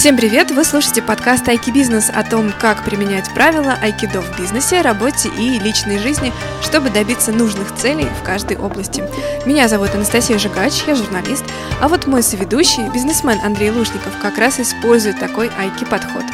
Всем 0.00 0.16
привет! 0.16 0.50
Вы 0.50 0.64
слушаете 0.64 1.02
подкаст 1.02 1.46
Айки 1.46 1.68
Бизнес 1.68 2.08
о 2.08 2.22
том, 2.22 2.54
как 2.58 2.86
применять 2.86 3.28
правила 3.34 3.76
айкидо 3.82 4.22
в 4.22 4.40
бизнесе, 4.40 4.80
работе 4.80 5.28
и 5.28 5.58
личной 5.58 5.98
жизни, 5.98 6.32
чтобы 6.62 6.88
добиться 6.88 7.32
нужных 7.32 7.74
целей 7.76 8.08
в 8.18 8.24
каждой 8.24 8.56
области. 8.56 9.04
Меня 9.44 9.68
зовут 9.68 9.94
Анастасия 9.94 10.38
Жигач, 10.38 10.84
я 10.86 10.94
журналист, 10.94 11.44
а 11.82 11.88
вот 11.88 12.06
мой 12.06 12.22
соведущий, 12.22 12.88
бизнесмен 12.88 13.40
Андрей 13.44 13.70
Лужников, 13.70 14.14
как 14.22 14.38
раз 14.38 14.58
использует 14.58 15.20
такой 15.20 15.50
айки 15.58 15.84
подход. 15.84 16.24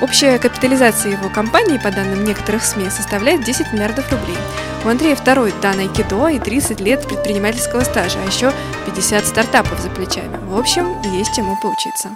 Общая 0.00 0.38
капитализация 0.38 1.10
его 1.10 1.28
компании, 1.28 1.78
по 1.78 1.90
данным 1.90 2.22
некоторых 2.22 2.62
СМИ, 2.62 2.88
составляет 2.88 3.42
10 3.42 3.72
миллиардов 3.72 4.08
рублей. 4.12 4.38
У 4.84 4.88
Андрея 4.88 5.16
второй 5.16 5.52
дан 5.60 5.80
айкидо 5.80 6.28
и 6.28 6.38
30 6.38 6.78
лет 6.78 7.04
предпринимательского 7.04 7.80
стажа, 7.80 8.20
а 8.24 8.28
еще 8.28 8.52
50 8.86 9.26
стартапов 9.26 9.80
за 9.80 9.90
плечами. 9.90 10.38
В 10.46 10.56
общем, 10.56 11.02
есть 11.02 11.34
чему 11.34 11.56
поучиться. 11.60 12.10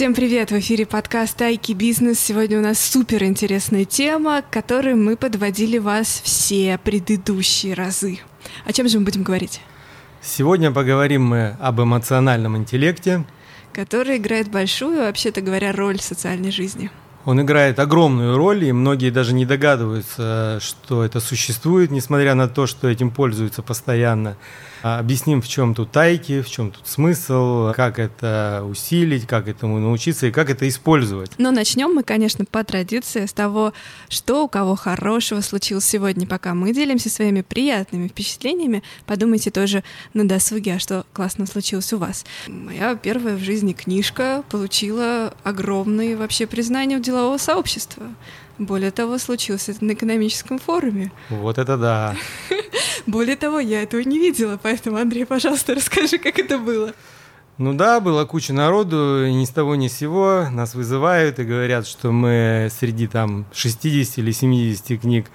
Всем 0.00 0.14
привет! 0.14 0.50
В 0.50 0.58
эфире 0.58 0.86
подкаст 0.86 1.42
Айки 1.42 1.72
Бизнес. 1.72 2.18
Сегодня 2.18 2.58
у 2.58 2.62
нас 2.62 2.78
супер 2.78 3.24
интересная 3.24 3.84
тема, 3.84 4.40
к 4.42 4.48
которой 4.48 4.94
мы 4.94 5.16
подводили 5.16 5.78
вас 5.78 6.22
все 6.24 6.78
предыдущие 6.82 7.74
разы. 7.74 8.20
О 8.64 8.72
чем 8.72 8.88
же 8.88 8.98
мы 8.98 9.04
будем 9.04 9.22
говорить? 9.22 9.60
Сегодня 10.22 10.70
поговорим 10.70 11.24
мы 11.24 11.56
об 11.60 11.80
эмоциональном 11.80 12.56
интеллекте, 12.56 13.24
который 13.72 14.16
играет 14.16 14.50
большую, 14.50 15.00
вообще-то 15.00 15.42
говоря, 15.42 15.72
роль 15.72 15.98
в 15.98 16.02
социальной 16.02 16.50
жизни. 16.50 16.90
Он 17.26 17.40
играет 17.42 17.78
огромную 17.78 18.36
роль, 18.36 18.64
и 18.64 18.72
многие 18.72 19.10
даже 19.10 19.34
не 19.34 19.44
догадываются, 19.44 20.58
что 20.62 21.04
это 21.04 21.20
существует, 21.20 21.90
несмотря 21.90 22.34
на 22.34 22.48
то, 22.48 22.66
что 22.66 22.88
этим 22.88 23.10
пользуются 23.10 23.62
постоянно. 23.62 24.36
А, 24.82 24.98
объясним, 24.98 25.42
в 25.42 25.48
чем 25.48 25.74
тут 25.74 25.90
тайки, 25.92 26.42
в 26.42 26.50
чем 26.50 26.70
тут 26.70 26.86
смысл, 26.86 27.72
как 27.74 27.98
это 27.98 28.64
усилить, 28.68 29.26
как 29.26 29.48
этому 29.48 29.78
научиться 29.78 30.26
и 30.26 30.30
как 30.30 30.50
это 30.50 30.68
использовать. 30.68 31.32
Но 31.38 31.50
начнем 31.50 31.92
мы, 31.92 32.02
конечно, 32.02 32.44
по 32.44 32.64
традиции 32.64 33.26
с 33.26 33.32
того, 33.32 33.72
что 34.08 34.44
у 34.44 34.48
кого 34.48 34.76
хорошего 34.76 35.40
случилось 35.40 35.84
сегодня. 35.84 36.26
Пока 36.26 36.54
мы 36.54 36.72
делимся 36.72 37.10
своими 37.10 37.42
приятными 37.42 38.08
впечатлениями, 38.08 38.82
подумайте 39.06 39.50
тоже 39.50 39.82
на 40.14 40.26
досуге, 40.26 40.76
а 40.76 40.78
что 40.78 41.04
классно 41.12 41.46
случилось 41.46 41.92
у 41.92 41.98
вас. 41.98 42.24
Моя 42.46 42.94
первая 42.94 43.36
в 43.36 43.40
жизни 43.40 43.72
книжка 43.72 44.44
получила 44.48 45.34
огромные 45.44 46.16
вообще 46.16 46.46
признания 46.46 46.96
у 46.96 47.00
делового 47.00 47.38
сообщества. 47.38 48.06
Более 48.58 48.90
того, 48.90 49.16
случился 49.18 49.72
это 49.72 49.82
на 49.84 49.92
экономическом 49.92 50.58
форуме. 50.58 51.10
Вот 51.30 51.56
это 51.56 51.78
да. 51.78 52.16
Более 53.06 53.36
того, 53.36 53.60
я 53.60 53.82
этого 53.82 54.00
не 54.00 54.18
видела, 54.18 54.58
поэтому, 54.62 54.96
Андрей, 54.96 55.24
пожалуйста, 55.26 55.74
расскажи, 55.76 56.18
как 56.18 56.38
это 56.38 56.58
было. 56.58 56.94
Ну 57.58 57.74
да, 57.74 58.00
была 58.00 58.24
куча 58.24 58.54
народу, 58.54 59.26
и 59.26 59.34
ни 59.34 59.44
с 59.44 59.50
того 59.50 59.74
ни 59.74 59.88
с 59.88 59.98
сего 59.98 60.46
нас 60.50 60.74
вызывают 60.74 61.38
и 61.38 61.44
говорят, 61.44 61.86
что 61.86 62.10
мы 62.10 62.68
среди 62.70 63.06
там 63.06 63.44
60 63.52 64.18
или 64.18 64.30
70 64.30 65.00
книг 65.00 65.26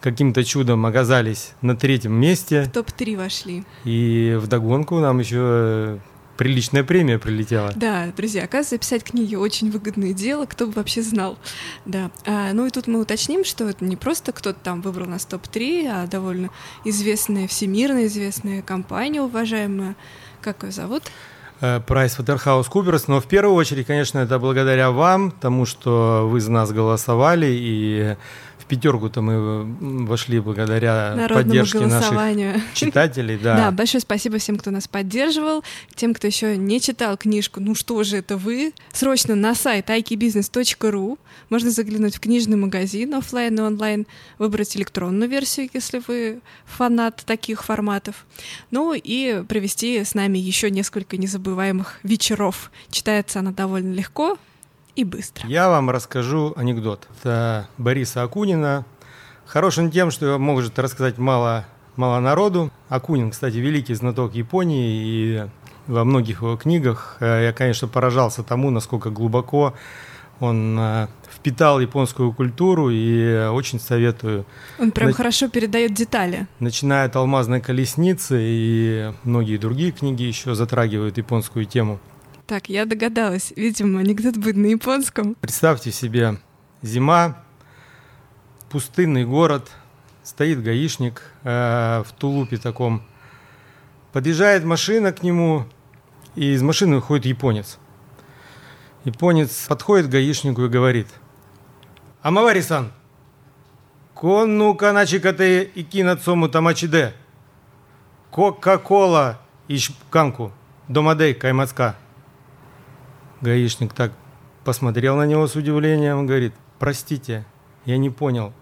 каким-то 0.00 0.44
чудом 0.44 0.86
оказались 0.86 1.52
на 1.60 1.76
третьем 1.76 2.14
месте. 2.14 2.62
В 2.62 2.72
топ-3 2.72 3.16
вошли. 3.16 3.64
И 3.84 4.36
вдогонку 4.40 4.98
нам 4.98 5.20
еще 5.20 6.00
приличная 6.38 6.84
премия 6.84 7.18
прилетела. 7.18 7.72
Да, 7.74 8.06
друзья, 8.16 8.44
оказывается, 8.44 8.78
писать 8.78 9.04
книги 9.04 9.34
очень 9.34 9.70
выгодное 9.70 10.14
дело, 10.14 10.46
кто 10.46 10.66
бы 10.66 10.72
вообще 10.72 11.02
знал. 11.02 11.36
Да. 11.84 12.10
А, 12.24 12.52
ну 12.54 12.64
и 12.64 12.70
тут 12.70 12.86
мы 12.86 13.00
уточним, 13.00 13.44
что 13.44 13.68
это 13.68 13.84
не 13.84 13.96
просто 13.96 14.32
кто-то 14.32 14.58
там 14.62 14.80
выбрал 14.80 15.06
нас 15.06 15.26
топ-3, 15.26 15.88
а 15.92 16.06
довольно 16.06 16.48
известная, 16.84 17.48
всемирно 17.48 18.06
известная 18.06 18.62
компания, 18.62 19.20
уважаемая. 19.20 19.96
Как 20.40 20.62
ее 20.62 20.70
зовут? 20.70 21.02
Э, 21.60 21.80
PricewaterhouseCoopers, 21.84 23.04
но 23.08 23.20
в 23.20 23.26
первую 23.26 23.56
очередь, 23.56 23.86
конечно, 23.86 24.20
это 24.20 24.38
благодаря 24.38 24.92
вам, 24.92 25.32
тому, 25.32 25.66
что 25.66 26.28
вы 26.30 26.40
за 26.40 26.52
нас 26.52 26.70
голосовали, 26.70 27.48
и 27.50 28.16
пятерку-то 28.68 29.22
мы 29.22 29.64
вошли 30.06 30.40
благодаря 30.40 31.14
Народному 31.16 31.44
поддержке 31.44 31.86
наших 31.86 32.74
читателей. 32.74 33.38
Да. 33.48 33.56
да, 33.56 33.70
большое 33.70 34.00
спасибо 34.00 34.38
всем, 34.38 34.58
кто 34.58 34.70
нас 34.70 34.88
поддерживал, 34.88 35.62
тем, 35.94 36.12
кто 36.12 36.26
еще 36.26 36.56
не 36.56 36.80
читал 36.80 37.16
книжку. 37.16 37.60
Ну 37.60 37.74
что 37.74 38.02
же 38.02 38.16
это 38.16 38.36
вы? 38.36 38.72
Срочно 38.92 39.36
на 39.36 39.54
сайт 39.54 39.90
aikibusiness.ru 39.90 41.18
можно 41.50 41.70
заглянуть 41.70 42.16
в 42.16 42.20
книжный 42.20 42.56
магазин 42.56 43.14
офлайн 43.14 43.56
и 43.56 43.62
онлайн, 43.62 44.06
выбрать 44.38 44.76
электронную 44.76 45.30
версию, 45.30 45.70
если 45.72 46.02
вы 46.06 46.40
фанат 46.66 47.22
таких 47.24 47.64
форматов. 47.64 48.26
Ну 48.70 48.92
и 48.92 49.42
провести 49.48 50.04
с 50.04 50.14
нами 50.14 50.38
еще 50.38 50.70
несколько 50.70 51.16
незабываемых 51.16 52.00
вечеров. 52.02 52.70
Читается 52.90 53.38
она 53.38 53.52
довольно 53.52 53.92
легко, 53.92 54.38
и 54.98 55.04
быстро. 55.04 55.48
Я 55.48 55.68
вам 55.68 55.90
расскажу 55.90 56.52
анекдот. 56.56 57.06
Это 57.20 57.68
Бориса 57.78 58.22
Акунина. 58.22 58.84
Хорош 59.46 59.78
он 59.78 59.90
тем, 59.90 60.10
что 60.10 60.38
может 60.38 60.78
рассказать 60.78 61.18
мало, 61.18 61.64
мало 61.96 62.18
народу. 62.18 62.70
Акунин, 62.88 63.30
кстати, 63.30 63.56
великий 63.56 63.94
знаток 63.94 64.34
Японии, 64.34 65.02
и 65.04 65.46
во 65.86 66.04
многих 66.04 66.42
его 66.42 66.56
книгах 66.56 67.16
э, 67.20 67.44
я, 67.44 67.52
конечно, 67.52 67.86
поражался 67.86 68.42
тому, 68.42 68.70
насколько 68.70 69.10
глубоко 69.10 69.74
он 70.40 70.76
э, 70.78 71.06
впитал 71.32 71.78
японскую 71.78 72.32
культуру 72.32 72.90
и 72.90 73.48
очень 73.48 73.78
советую. 73.78 74.44
Он 74.78 74.90
прям 74.90 75.10
На... 75.10 75.14
хорошо 75.14 75.48
передает 75.48 75.94
детали. 75.94 76.48
Начиная 76.58 77.06
от 77.06 77.14
«Алмазной 77.14 77.60
колесницы» 77.60 78.36
и 78.40 79.12
многие 79.22 79.56
другие 79.58 79.92
книги 79.92 80.24
еще 80.24 80.54
затрагивают 80.54 81.18
японскую 81.18 81.64
тему. 81.64 82.00
Так, 82.48 82.70
я 82.70 82.86
догадалась. 82.86 83.52
Видимо, 83.56 84.00
анекдот 84.00 84.38
будет 84.38 84.56
на 84.56 84.68
японском. 84.68 85.34
Представьте 85.34 85.92
себе, 85.92 86.38
зима, 86.80 87.44
пустынный 88.70 89.26
город, 89.26 89.70
стоит 90.22 90.62
гаишник 90.62 91.22
э, 91.44 92.02
в 92.06 92.12
тулупе 92.12 92.56
таком. 92.56 93.02
Подъезжает 94.14 94.64
машина 94.64 95.12
к 95.12 95.22
нему, 95.22 95.66
и 96.36 96.54
из 96.54 96.62
машины 96.62 96.96
выходит 96.96 97.26
японец. 97.26 97.78
Японец 99.04 99.66
подходит 99.68 100.06
к 100.06 100.12
гаишнику 100.12 100.64
и 100.64 100.68
говорит, 100.70 101.08
«Амавари-сан, 102.22 102.92
конну 104.14 104.74
каначикате 104.74 105.70
икина 105.74 106.16
цому 106.16 106.48
тамачиде, 106.48 107.12
кока-кола 108.30 109.38
ишканку, 109.68 110.50
домадей 110.88 111.34
каймацка». 111.34 111.94
Гаишник 113.40 113.92
так 113.92 114.12
посмотрел 114.64 115.16
на 115.16 115.26
него 115.26 115.46
с 115.46 115.54
удивлением, 115.56 116.26
говорит, 116.26 116.52
простите, 116.78 117.44
я 117.84 117.96
не 117.96 118.10
понял, 118.10 118.52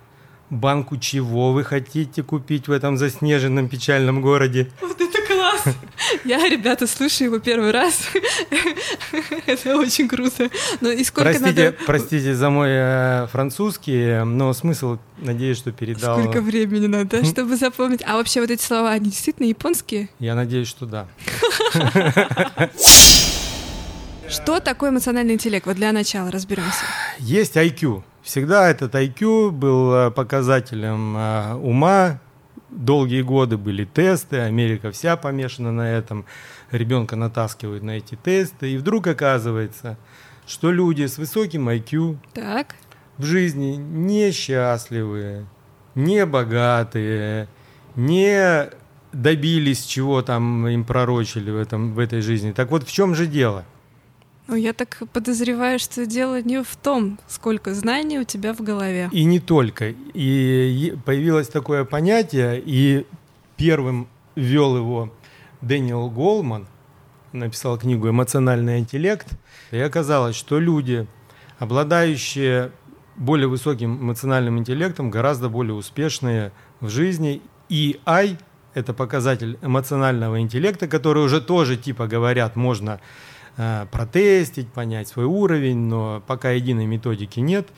банку 0.51 0.97
чего 0.99 1.53
вы 1.53 1.65
хотите 1.65 2.23
купить 2.23 2.69
в 2.69 2.73
этом 2.73 2.97
заснеженном 2.97 3.69
печальном 3.69 4.21
городе? 4.21 4.71
Вот 4.81 5.01
это 5.01 5.19
класс! 5.27 5.75
Я, 6.25 6.49
ребята, 6.49 6.87
слушаю 6.87 7.29
его 7.29 7.39
первый 7.39 7.71
раз. 7.71 8.09
Это 9.47 9.77
очень 9.77 10.09
круто. 10.09 10.51
Но 10.81 10.91
и 10.91 11.03
сколько 11.05 11.31
простите, 11.31 11.65
надо... 11.65 11.77
простите 11.87 12.35
за 12.35 12.51
мой 12.51 12.69
э, 12.71 13.27
французский, 13.33 14.25
но 14.25 14.53
смысл, 14.53 14.99
надеюсь, 15.19 15.59
что 15.59 15.73
передал. 15.73 16.21
Сколько 16.21 16.41
времени 16.41 16.87
надо, 16.87 17.25
чтобы 17.25 17.57
запомнить. 17.57 18.03
А 18.07 18.17
вообще 18.17 18.41
вот 18.41 18.51
эти 18.51 18.63
слова, 18.63 18.91
они 18.91 19.07
действительно 19.07 19.47
японские? 19.47 20.09
Я 20.19 20.35
надеюсь, 20.35 20.69
что 20.69 20.87
да. 20.87 21.09
Что 24.29 24.59
такое 24.59 24.91
эмоциональный 24.91 25.35
интеллект? 25.35 25.67
Вот 25.67 25.77
для 25.77 25.93
начала 25.93 26.33
разберемся. 26.33 26.85
Есть 27.19 27.57
IQ. 27.57 28.03
Всегда 28.23 28.69
этот 28.69 28.95
IQ 28.97 29.51
был 29.53 29.95
э, 29.95 30.11
показателем 30.11 31.17
э, 31.17 31.55
ума. 31.55 32.19
Долгие 32.71 33.23
годы 33.23 33.57
были 33.57 33.85
тесты, 33.85 34.39
Америка 34.41 34.91
вся 34.91 35.17
помешана 35.17 35.71
на 35.71 35.89
этом. 35.89 36.27
Ребенка 36.73 37.15
натаскивают 37.15 37.84
на 37.84 37.93
эти 37.93 38.17
тесты. 38.17 38.73
И 38.73 38.77
вдруг 38.77 39.07
оказывается, 39.07 39.97
что 40.45 40.72
люди 40.72 41.07
с 41.07 41.19
высоким 41.19 41.69
IQ 41.69 42.19
так. 42.34 42.75
в 43.19 43.25
жизни 43.25 43.77
несчастливые, 43.77 45.47
не 45.95 46.27
богатые, 46.27 47.47
не 47.95 48.71
добились 49.13 49.84
чего 49.84 50.21
там 50.22 50.67
им 50.67 50.84
пророчили 50.84 51.53
в, 51.53 51.57
этом, 51.57 51.95
в 51.95 52.01
этой 52.01 52.22
жизни. 52.22 52.51
Так 52.51 52.72
вот, 52.72 52.87
в 52.87 52.93
чем 52.93 53.15
же 53.15 53.27
дело? 53.27 53.65
Ну, 54.48 54.54
я 54.54 54.72
так 54.72 55.03
подозреваю, 55.13 55.78
что 55.78 56.07
дело 56.07 56.41
не 56.41 56.63
в 56.63 56.77
том, 56.77 57.19
сколько 57.27 57.75
знаний 57.75 58.21
у 58.21 58.25
тебя 58.25 58.54
в 58.54 58.60
голове. 58.60 59.09
И 59.13 59.25
не 59.25 59.41
только. 59.41 59.95
И 60.15 60.97
появилось 61.04 61.48
такое 61.48 61.84
понятие, 61.84 62.63
и 62.65 63.07
первым 63.57 64.07
ввел 64.37 64.77
его 64.77 65.13
Дэниел 65.63 66.09
Голман, 66.10 66.69
написал 67.33 67.77
книгу 67.77 68.09
«Эмоциональный 68.09 68.78
интеллект», 68.78 69.27
и 69.72 69.78
оказалось, 69.78 70.37
что 70.37 70.60
люди, 70.60 71.09
обладающие 71.59 72.71
более 73.16 73.48
высоким 73.48 74.01
эмоциональным 74.01 74.59
интеллектом, 74.59 75.10
гораздо 75.10 75.48
более 75.48 75.75
успешные 75.75 76.53
в 76.81 76.89
жизни. 76.89 77.43
И 77.69 77.98
I– 78.07 78.39
это 78.75 78.95
показатель 78.95 79.59
эмоционального 79.60 80.41
интеллекта, 80.41 80.87
который 80.87 81.25
уже 81.25 81.41
тоже, 81.41 81.77
типа, 81.77 82.07
говорят, 82.07 82.54
можно 82.54 83.01
протестить, 83.57 84.69
понять 84.69 85.09
свой 85.09 85.25
уровень, 85.25 85.79
но 85.79 86.23
пока 86.27 86.51
единой 86.51 86.87
методики 86.87 87.41
нет. 87.41 87.69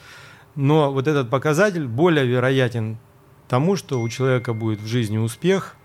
Но 0.57 0.93
вот 0.93 1.07
этот 1.07 1.31
показатель 1.31 1.87
более 1.87 2.27
вероятен 2.27 2.99
тому, 3.49 3.77
что 3.77 4.01
у 4.01 4.09
человека 4.09 4.55
будет 4.55 4.81
в 4.81 4.87
жизни 4.87 5.17
успех, 5.17 5.77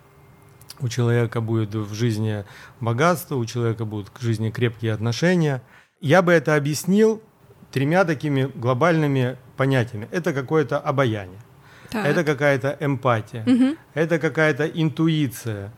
у 0.80 0.88
человека 0.88 1.42
будет 1.42 1.76
в 1.76 1.94
жизни 1.94 2.44
богатство, 2.80 3.36
у 3.36 3.46
человека 3.46 3.86
будут 3.86 4.12
в 4.14 4.22
жизни 4.22 4.50
крепкие 4.50 4.94
отношения. 4.94 5.62
Я 6.02 6.22
бы 6.22 6.32
это 6.32 6.56
объяснил 6.56 7.22
тремя 7.72 8.04
такими 8.06 8.52
глобальными 8.56 9.38
понятиями. 9.58 10.08
Это 10.12 10.34
какое-то 10.34 10.80
обаяние, 10.80 11.40
так. 11.90 12.06
это 12.06 12.24
какая-то 12.24 12.78
эмпатия, 12.80 13.44
угу. 13.44 13.78
это 13.94 14.20
какая-то 14.20 14.66
интуиция, 14.66 15.72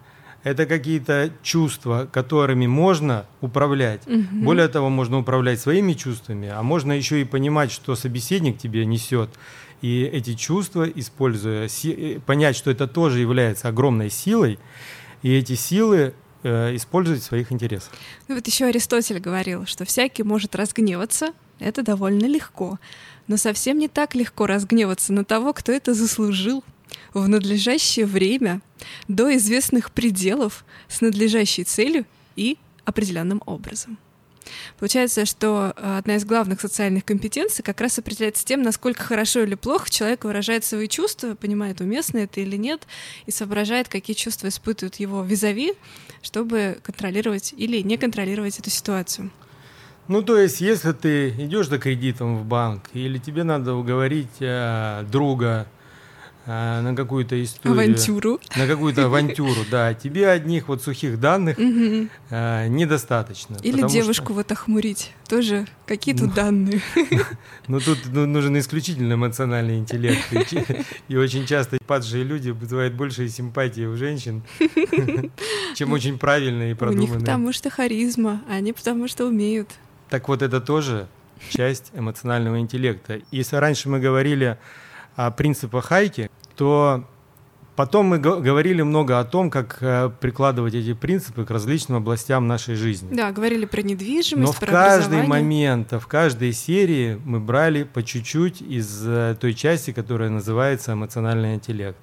это 0.45 0.68
какие-то 0.68 1.31
чувства, 1.42 2.07
которыми 2.12 2.68
можно 2.68 3.25
управлять. 3.42 4.06
Угу. 4.06 4.44
Более 4.44 4.68
того, 4.68 4.89
можно 4.89 5.18
управлять 5.18 5.59
своими 5.59 5.94
чувствами, 5.94 6.50
а 6.50 6.62
можно 6.62 6.92
еще 6.92 7.19
и 7.19 7.25
понимать, 7.25 7.71
что 7.71 7.95
собеседник 7.95 8.59
тебе 8.59 8.86
несет. 8.86 9.31
И 9.81 10.03
эти 10.03 10.36
чувства, 10.36 10.88
используя, 10.88 11.68
си- 11.68 12.21
понять, 12.27 12.56
что 12.56 12.69
это 12.69 12.88
тоже 12.88 13.21
является 13.21 13.69
огромной 13.69 14.12
силой, 14.12 14.59
и 15.24 15.33
эти 15.33 15.56
силы 15.56 16.13
э, 16.44 16.75
использовать 16.75 17.24
в 17.24 17.25
своих 17.25 17.51
интересах. 17.51 17.89
Ну 18.27 18.36
вот 18.36 18.45
еще 18.45 18.65
Аристотель 18.65 19.19
говорил, 19.19 19.65
что 19.65 19.83
всякий 19.83 20.21
может 20.21 20.56
разгневаться, 20.56 21.33
это 21.57 21.81
довольно 21.81 22.25
легко, 22.25 22.77
но 23.27 23.38
совсем 23.38 23.80
не 23.80 23.88
так 23.88 24.13
легко 24.13 24.45
разгневаться 24.45 25.12
на 25.12 25.25
того, 25.25 25.53
кто 25.53 25.71
это 25.71 25.95
заслужил 25.95 26.63
в 27.22 27.30
надлежащее 27.30 28.06
время, 28.06 28.62
до 29.08 29.36
известных 29.38 29.92
пределов, 29.92 30.66
с 30.88 31.02
надлежащей 31.02 31.64
целью 31.64 32.06
и 32.36 32.58
определенным 32.84 33.42
образом. 33.46 33.98
Получается, 34.78 35.26
что 35.26 35.74
э, 35.76 35.98
одна 35.98 36.18
из 36.18 36.26
главных 36.26 36.62
социальных 36.62 37.04
компетенций 37.04 37.64
как 37.64 37.82
раз 37.82 37.98
определяется 37.98 38.46
тем, 38.46 38.62
насколько 38.62 39.04
хорошо 39.04 39.42
или 39.42 39.56
плохо 39.56 39.90
человек 39.90 40.24
выражает 40.24 40.64
свои 40.64 40.88
чувства, 40.88 41.34
понимает, 41.36 41.82
уместно 41.82 42.20
это 42.20 42.42
или 42.42 42.56
нет, 42.56 42.86
и 43.26 43.32
соображает, 43.32 43.88
какие 43.88 44.16
чувства 44.16 44.50
испытывают 44.50 44.98
его 44.98 45.24
визави, 45.24 45.74
чтобы 46.22 46.78
контролировать 46.84 47.54
или 47.58 47.82
не 47.82 47.98
контролировать 47.98 48.60
эту 48.60 48.70
ситуацию. 48.70 49.32
Ну, 50.08 50.22
то 50.22 50.38
есть, 50.38 50.62
если 50.62 50.92
ты 50.92 51.30
идешь 51.30 51.68
за 51.68 51.80
кредитом 51.80 52.38
в 52.38 52.46
банк, 52.46 52.90
или 52.94 53.18
тебе 53.18 53.44
надо 53.44 53.74
уговорить 53.74 54.38
э, 54.40 55.04
друга 55.12 55.68
на 56.45 56.94
какую-то 56.95 57.42
историю. 57.44 57.74
Авантюру. 57.74 58.39
На 58.56 58.68
какую-то 58.68 59.06
авантюру, 59.06 59.62
да. 59.69 59.94
Тебе 59.94 60.30
одних 60.30 60.68
вот 60.68 60.81
сухих 60.83 61.19
данных 61.19 61.57
э, 61.57 62.68
недостаточно. 62.68 63.57
Или 63.63 63.88
девушку 63.88 64.33
вот 64.33 64.51
охмурить. 64.51 65.12
Тоже 65.27 65.65
какие 65.88 66.15
тут 66.15 66.30
ну, 66.30 66.33
данные. 66.33 66.81
Ну, 67.68 67.80
тут 67.80 67.97
ну, 68.12 68.27
нужен 68.27 68.57
исключительно 68.59 69.13
эмоциональный 69.13 69.80
интеллект. 69.80 70.21
И 71.07 71.18
очень 71.18 71.47
часто 71.47 71.77
падшие 71.86 72.24
люди 72.24 72.51
вызывают 72.51 72.94
большей 72.94 73.30
симпатии 73.30 73.86
у 73.86 73.95
женщин, 73.95 74.44
чем 75.75 75.92
очень 75.92 76.19
правильные 76.19 76.71
и 76.71 76.74
продуманные. 76.75 77.09
У 77.09 77.13
них 77.15 77.19
потому 77.21 77.53
что 77.53 77.69
харизма, 77.71 78.44
а 78.47 78.56
они 78.56 78.71
потому 78.71 79.07
что 79.07 79.25
умеют. 79.25 79.69
Так 80.09 80.27
вот, 80.27 80.44
это 80.44 80.62
тоже 80.62 81.07
часть 81.50 81.92
эмоционального 81.95 82.59
интеллекта. 82.59 83.21
Если 83.31 83.56
раньше 83.56 83.89
мы 83.89 84.00
говорили 84.00 84.57
о 85.16 85.32
принципах 85.32 85.86
хайки, 85.86 86.30
то 86.56 87.06
потом 87.76 88.08
мы 88.08 88.20
говорили 88.20 88.82
много 88.82 89.20
о 89.20 89.24
том, 89.24 89.50
как 89.50 89.78
э, 89.82 90.10
прикладывать 90.20 90.74
эти 90.74 90.94
принципы 90.94 91.46
к 91.46 91.52
различным 91.52 91.98
областям 91.98 92.48
нашей 92.48 92.76
жизни. 92.76 93.14
Да, 93.14 93.32
говорили 93.32 93.66
про 93.66 93.82
недвижимость, 93.82 94.54
Но 94.54 94.60
про 94.60 94.68
в 94.68 94.72
каждый 94.72 95.28
момент, 95.28 95.92
в 95.92 96.08
каждой 96.08 96.54
серии 96.54 97.20
мы 97.24 97.40
брали 97.40 97.84
по 97.84 98.04
чуть-чуть 98.04 98.62
из 98.62 99.04
э, 99.06 99.36
той 99.40 99.54
части, 99.54 99.92
которая 99.92 100.30
называется 100.30 100.94
эмоциональный 100.94 101.56
интеллект 101.56 101.98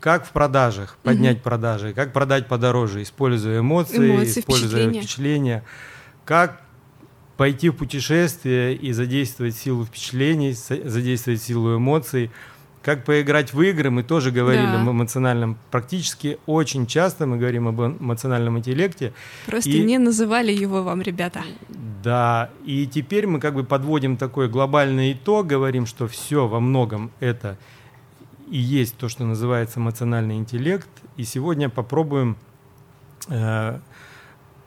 как 0.00 0.26
в 0.26 0.32
продажах 0.32 0.98
поднять 1.02 1.36
угу. 1.36 1.44
продажи, 1.44 1.94
как 1.94 2.12
продать 2.12 2.46
подороже, 2.46 3.02
используя 3.02 3.60
эмоции, 3.60 4.10
эмоции 4.10 4.40
используя 4.40 4.68
впечатления. 4.68 5.00
впечатления, 5.00 5.64
как 6.26 6.60
пойти 7.36 7.70
в 7.70 7.74
путешествие 7.74 8.74
и 8.74 8.92
задействовать 8.92 9.56
силу 9.56 9.84
впечатлений, 9.84 10.52
задействовать 10.52 11.42
силу 11.42 11.76
эмоций. 11.76 12.30
Как 12.82 13.04
поиграть 13.04 13.54
в 13.54 13.62
игры, 13.62 13.90
мы 13.90 14.02
тоже 14.02 14.30
говорили 14.30 14.66
да. 14.66 14.82
об 14.82 14.90
эмоциональном. 14.90 15.56
Практически 15.70 16.38
очень 16.44 16.86
часто 16.86 17.26
мы 17.26 17.38
говорим 17.38 17.66
об 17.66 17.80
эмоциональном 17.80 18.58
интеллекте. 18.58 19.14
Просто 19.46 19.70
и... 19.70 19.82
не 19.82 19.96
называли 19.96 20.52
его 20.52 20.82
вам, 20.82 21.00
ребята. 21.00 21.42
Да, 22.02 22.50
и 22.66 22.86
теперь 22.86 23.26
мы 23.26 23.40
как 23.40 23.54
бы 23.54 23.64
подводим 23.64 24.18
такой 24.18 24.48
глобальный 24.50 25.14
итог, 25.14 25.46
говорим, 25.46 25.86
что 25.86 26.06
все 26.06 26.46
во 26.46 26.60
многом 26.60 27.10
это 27.20 27.56
и 28.50 28.58
есть 28.58 28.96
то, 28.96 29.08
что 29.08 29.24
называется 29.24 29.80
эмоциональный 29.80 30.36
интеллект. 30.36 30.88
И 31.16 31.24
сегодня 31.24 31.68
попробуем 31.68 32.36
э, 33.28 33.78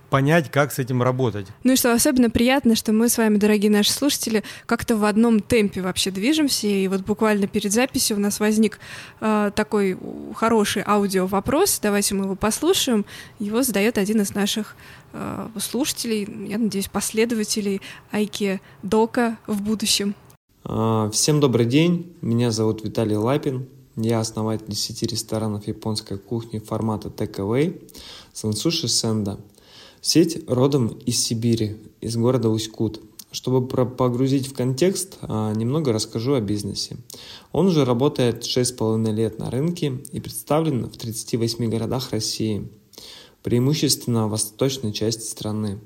понять, 0.10 0.50
как 0.52 0.72
с 0.72 0.80
этим 0.80 1.04
работать. 1.04 1.48
Ну 1.64 1.74
и 1.74 1.76
что 1.76 1.94
особенно 1.94 2.30
приятно, 2.30 2.76
что 2.76 2.92
мы 2.94 3.10
с 3.10 3.18
вами, 3.18 3.38
дорогие 3.38 3.70
наши 3.70 3.92
слушатели, 3.92 4.44
как-то 4.66 4.96
в 4.96 5.06
одном 5.06 5.40
темпе 5.40 5.82
вообще 5.82 6.12
движемся. 6.12 6.68
И 6.68 6.88
вот 6.88 7.02
буквально 7.02 7.48
перед 7.48 7.72
записью 7.72 8.18
у 8.18 8.20
нас 8.20 8.40
возник 8.40 8.80
э, 9.20 9.52
такой 9.56 9.98
хороший 10.36 10.84
аудио 10.86 11.28
вопрос. 11.28 11.80
Давайте 11.82 12.16
мы 12.16 12.26
его 12.26 12.36
послушаем. 12.36 13.06
Его 13.40 13.64
задает 13.64 13.98
один 13.98 14.22
из 14.22 14.34
наших 14.34 14.76
э, 15.14 15.48
слушателей, 15.60 16.28
я 16.48 16.58
надеюсь, 16.58 16.88
последователей 16.88 17.82
Айки 18.12 18.62
Дока 18.84 19.38
в 19.48 19.62
будущем. 19.62 20.16
А, 20.64 21.10
всем 21.12 21.40
добрый 21.40 21.66
день. 21.66 22.14
Меня 22.22 22.52
зовут 22.52 22.84
Виталий 22.84 23.16
Лапин. 23.16 23.68
Я 23.96 24.20
основатель 24.20 24.76
сети 24.76 25.06
ресторанов 25.08 25.68
японской 25.68 26.20
кухни 26.20 26.60
формата 26.60 27.10
Take 27.10 27.38
Away 27.38 27.82
Сансуши 28.32 28.88
Сенда– 28.88 29.40
Сеть 30.08 30.42
родом 30.48 30.98
из 31.06 31.22
Сибири, 31.22 31.76
из 32.00 32.16
города 32.16 32.48
Усть-Кут. 32.48 33.02
Чтобы 33.30 33.68
погрузить 33.68 34.48
в 34.48 34.54
контекст, 34.54 35.18
а, 35.20 35.54
немного 35.54 35.92
расскажу 35.92 36.36
о 36.36 36.40
бизнесе. 36.40 36.96
Он 37.52 37.68
уже 37.68 37.84
работает 37.84 38.46
6,5 38.46 39.12
лет 39.12 39.38
на 39.38 39.52
рынке 39.52 40.02
и 40.14 40.22
представлен 40.22 40.86
в 40.86 40.96
38 40.96 41.68
городах 41.70 42.12
России, 42.12 42.70
преимущественно 43.44 44.28
в 44.28 44.30
восточной 44.30 44.94
части 44.94 45.30
страны. 45.30 45.78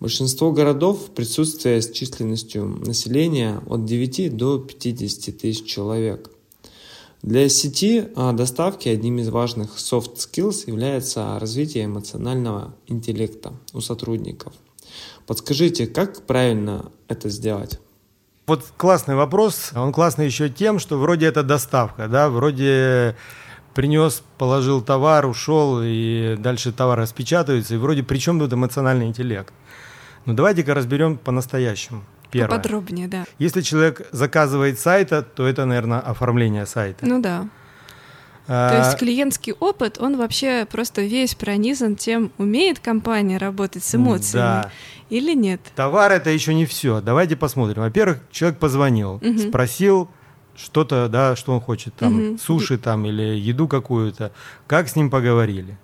Большинство 0.00 0.50
городов 0.50 1.10
присутствие 1.14 1.82
с 1.82 1.90
численностью 1.90 2.64
населения 2.64 3.60
от 3.68 3.84
9 3.84 4.34
до 4.34 4.58
50 4.58 5.36
тысяч 5.36 5.66
человек. 5.66 6.33
Для 7.24 7.48
сети 7.48 8.08
а, 8.16 8.32
доставки 8.32 8.86
одним 8.90 9.18
из 9.18 9.30
важных 9.30 9.78
soft 9.78 10.16
skills 10.16 10.64
является 10.66 11.38
развитие 11.40 11.86
эмоционального 11.86 12.74
интеллекта 12.86 13.54
у 13.72 13.80
сотрудников. 13.80 14.52
Подскажите, 15.26 15.86
как 15.86 16.26
правильно 16.26 16.92
это 17.08 17.30
сделать? 17.30 17.80
Вот 18.46 18.62
классный 18.76 19.14
вопрос. 19.14 19.70
Он 19.74 19.90
классный 19.90 20.26
еще 20.26 20.50
тем, 20.50 20.78
что 20.78 20.98
вроде 20.98 21.24
это 21.24 21.42
доставка, 21.42 22.08
да, 22.08 22.28
вроде 22.28 23.16
принес, 23.74 24.22
положил 24.36 24.82
товар, 24.82 25.24
ушел, 25.24 25.80
и 25.82 26.36
дальше 26.38 26.72
товар 26.72 26.98
распечатывается, 26.98 27.74
и 27.74 27.78
вроде 27.78 28.02
при 28.02 28.18
чем 28.18 28.38
тут 28.38 28.52
эмоциональный 28.52 29.06
интеллект? 29.06 29.54
Ну 30.26 30.34
давайте-ка 30.34 30.74
разберем 30.74 31.16
по-настоящему. 31.16 32.04
Первое. 32.34 32.56
Поподробнее, 32.56 33.06
да. 33.06 33.26
Если 33.38 33.60
человек 33.60 34.08
заказывает 34.10 34.80
сайта, 34.80 35.22
то 35.22 35.46
это, 35.46 35.66
наверное, 35.66 36.00
оформление 36.00 36.66
сайта. 36.66 37.06
Ну 37.06 37.22
да. 37.22 37.48
А... 38.48 38.70
То 38.70 38.78
есть 38.78 38.98
клиентский 38.98 39.52
опыт, 39.52 39.98
он 40.00 40.16
вообще 40.16 40.66
просто 40.68 41.02
весь 41.02 41.36
пронизан 41.36 41.94
тем, 41.94 42.32
умеет 42.36 42.80
компания 42.80 43.38
работать 43.38 43.84
с 43.84 43.94
эмоциями 43.94 44.64
да. 44.64 44.70
или 45.10 45.32
нет. 45.32 45.60
Товар 45.76 46.10
это 46.10 46.30
еще 46.30 46.54
не 46.54 46.66
все. 46.66 47.00
Давайте 47.00 47.36
посмотрим. 47.36 47.82
Во-первых, 47.82 48.18
человек 48.32 48.58
позвонил, 48.58 49.14
угу. 49.14 49.38
спросил 49.38 50.10
что-то, 50.56 51.08
да, 51.08 51.36
что 51.36 51.52
он 51.52 51.60
хочет, 51.60 51.94
там, 51.94 52.30
угу. 52.30 52.38
суши 52.38 52.78
там 52.78 53.06
или 53.06 53.22
еду 53.22 53.68
какую-то. 53.68 54.32
Как 54.66 54.88
с 54.88 54.96
ним 54.96 55.08
поговорили? 55.08 55.78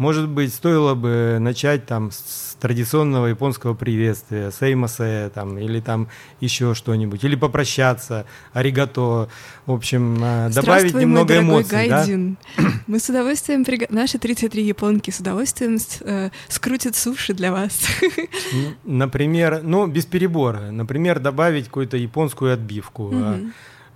Может 0.00 0.30
быть, 0.30 0.54
стоило 0.54 0.94
бы 0.94 1.36
начать 1.40 1.84
там 1.84 2.10
с 2.10 2.56
традиционного 2.58 3.26
японского 3.26 3.74
приветствия, 3.74 4.50
сеймасе, 4.50 5.30
там, 5.34 5.58
или 5.58 5.78
там 5.80 6.08
еще 6.40 6.72
что-нибудь, 6.72 7.22
или 7.22 7.34
попрощаться, 7.34 8.24
аригато, 8.54 9.28
в 9.66 9.72
общем, 9.72 10.18
э, 10.24 10.48
добавить 10.54 10.94
немного 10.94 11.34
мой 11.42 11.60
эмоций. 11.60 11.86
Гайдин. 11.86 12.38
Да? 12.56 12.64
Мы 12.86 12.98
с 12.98 13.10
удовольствием, 13.10 13.62
прига... 13.62 13.88
наши 13.90 14.18
33 14.18 14.64
японки 14.64 15.10
с 15.10 15.20
удовольствием 15.20 15.76
э, 16.00 16.30
скрутят 16.48 16.96
суши 16.96 17.34
для 17.34 17.52
вас. 17.52 17.86
Например, 18.84 19.60
ну, 19.62 19.86
без 19.86 20.06
перебора, 20.06 20.70
например, 20.70 21.18
добавить 21.18 21.66
какую-то 21.66 21.98
японскую 21.98 22.54
отбивку. 22.54 23.08
Угу 23.08 23.50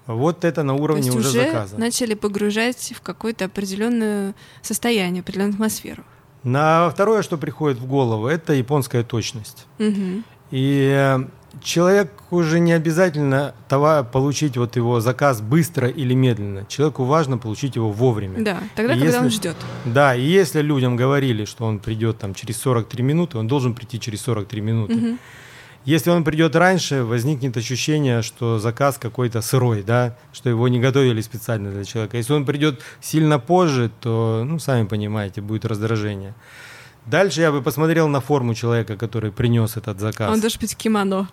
вот 0.06 0.44
это 0.44 0.62
на 0.62 0.74
уровне 0.74 1.10
уже, 1.10 1.18
уже 1.28 1.30
заказа. 1.44 1.78
начали 1.78 2.14
погружать 2.14 2.92
в 2.96 3.00
какое-то 3.00 3.46
определенное 3.46 4.34
состояние, 4.62 5.20
определенную 5.22 5.54
атмосферу. 5.54 6.04
На 6.42 6.90
второе, 6.90 7.22
что 7.22 7.38
приходит 7.38 7.78
в 7.78 7.86
голову, 7.86 8.26
это 8.26 8.52
японская 8.52 9.02
точность. 9.02 9.66
Мгм. 9.78 10.24
И 10.50 10.92
э, 10.94 11.18
человек 11.62 12.12
уже 12.30 12.60
не 12.60 12.72
обязательно 12.74 13.54
товар, 13.66 14.04
получить 14.04 14.56
вот 14.58 14.76
его 14.76 15.00
заказ 15.00 15.40
быстро 15.40 15.88
или 15.88 16.12
медленно. 16.14 16.66
Человеку 16.68 17.04
важно 17.04 17.38
получить 17.38 17.76
его 17.76 17.90
вовремя. 17.90 18.44
Да, 18.44 18.58
тогда, 18.76 18.94
И 18.94 19.00
когда 19.00 19.18
он 19.20 19.24
если- 19.24 19.36
ждет. 19.38 19.56
Да, 19.86 20.14
и 20.14 20.22
если 20.22 20.60
людям 20.60 20.96
говорили, 20.96 21.46
что 21.46 21.64
он 21.64 21.78
придет 21.78 22.18
там 22.18 22.34
через 22.34 22.58
43 22.58 23.02
минуты, 23.02 23.38
он 23.38 23.48
должен 23.48 23.74
прийти 23.74 23.98
через 23.98 24.20
43 24.20 24.60
минуты. 24.60 24.94
Мгм. 24.94 25.18
Если 25.84 26.10
он 26.10 26.24
придет 26.24 26.56
раньше, 26.56 27.04
возникнет 27.04 27.56
ощущение, 27.56 28.22
что 28.22 28.58
заказ 28.58 28.96
какой-то 28.98 29.42
сырой, 29.42 29.82
да, 29.82 30.16
что 30.32 30.48
его 30.48 30.66
не 30.68 30.80
готовили 30.80 31.20
специально 31.20 31.70
для 31.70 31.84
человека. 31.84 32.16
Если 32.16 32.32
он 32.32 32.46
придет 32.46 32.80
сильно 33.02 33.38
позже, 33.38 33.90
то, 34.00 34.44
ну, 34.46 34.58
сами 34.58 34.86
понимаете, 34.86 35.42
будет 35.42 35.66
раздражение. 35.66 36.34
Дальше 37.04 37.42
я 37.42 37.52
бы 37.52 37.60
посмотрел 37.60 38.08
на 38.08 38.20
форму 38.20 38.54
человека, 38.54 38.96
который 38.96 39.30
принес 39.30 39.76
этот 39.76 40.00
заказ. 40.00 40.32
Он 40.32 40.40
должен 40.40 40.58
быть 40.60 40.74
кимоно. 40.74 41.28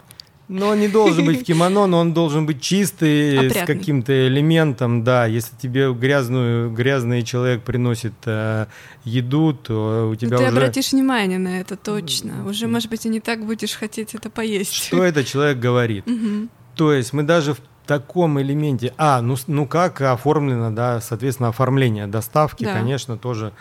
Но 0.47 0.67
он 0.69 0.79
не 0.79 0.87
должен 0.89 1.25
быть 1.25 1.41
в 1.41 1.43
кимоно, 1.45 1.87
но 1.87 1.99
он 1.99 2.13
должен 2.13 2.45
быть 2.45 2.61
чистый, 2.61 3.35
с 3.35 3.51
Опрятный. 3.51 3.75
каким-то 3.75 4.27
элементом, 4.27 5.03
да. 5.03 5.25
Если 5.25 5.55
тебе 5.55 5.93
грязную, 5.93 6.69
грязный 6.71 7.23
человек 7.23 7.63
приносит 7.63 8.13
э, 8.25 8.65
еду, 9.05 9.53
то 9.53 10.09
у 10.11 10.15
тебя 10.15 10.37
ты 10.37 10.43
уже... 10.43 10.51
обратишь 10.51 10.91
внимание 10.91 11.39
на 11.39 11.59
это 11.61 11.77
точно. 11.77 12.45
Уже, 12.47 12.67
может 12.67 12.89
быть, 12.89 13.05
и 13.05 13.09
не 13.09 13.19
так 13.21 13.45
будешь 13.45 13.73
хотеть 13.75 14.13
это 14.13 14.29
поесть. 14.29 14.73
Что 14.73 15.03
этот 15.03 15.25
человек 15.25 15.57
говорит? 15.59 16.05
Мгм. 16.05 16.49
То 16.75 16.91
есть 16.91 17.13
мы 17.13 17.23
даже 17.23 17.53
в 17.53 17.61
таком 17.85 18.39
элементе... 18.41 18.93
А, 18.97 19.21
ну, 19.21 19.35
с- 19.35 19.47
ну 19.47 19.65
как 19.65 20.01
оформлено, 20.01 20.71
да, 20.71 20.99
соответственно, 21.01 21.49
оформление 21.49 22.07
доставки, 22.07 22.63
Да. 22.65 22.73
конечно, 22.73 23.17
тоже 23.17 23.53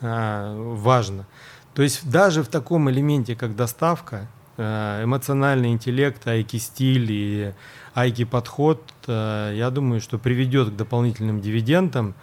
а, 0.00 0.54
важно. 0.74 1.26
То 1.74 1.82
есть 1.82 2.08
даже 2.08 2.42
в 2.42 2.48
таком 2.48 2.88
элементе, 2.90 3.34
как 3.36 3.54
доставка, 3.54 4.16
э, 4.16 4.35
эмоциональный 4.62 5.70
интеллект, 5.70 6.26
айки-стиль 6.26 7.10
и 7.10 7.52
айки-подход, 7.94 8.82
э, 9.06 9.54
я 9.56 9.70
думаю, 9.70 10.00
что 10.00 10.18
приведет 10.18 10.70
к 10.70 10.76
дополнительным 10.76 11.40
дивидендам. 11.40 12.14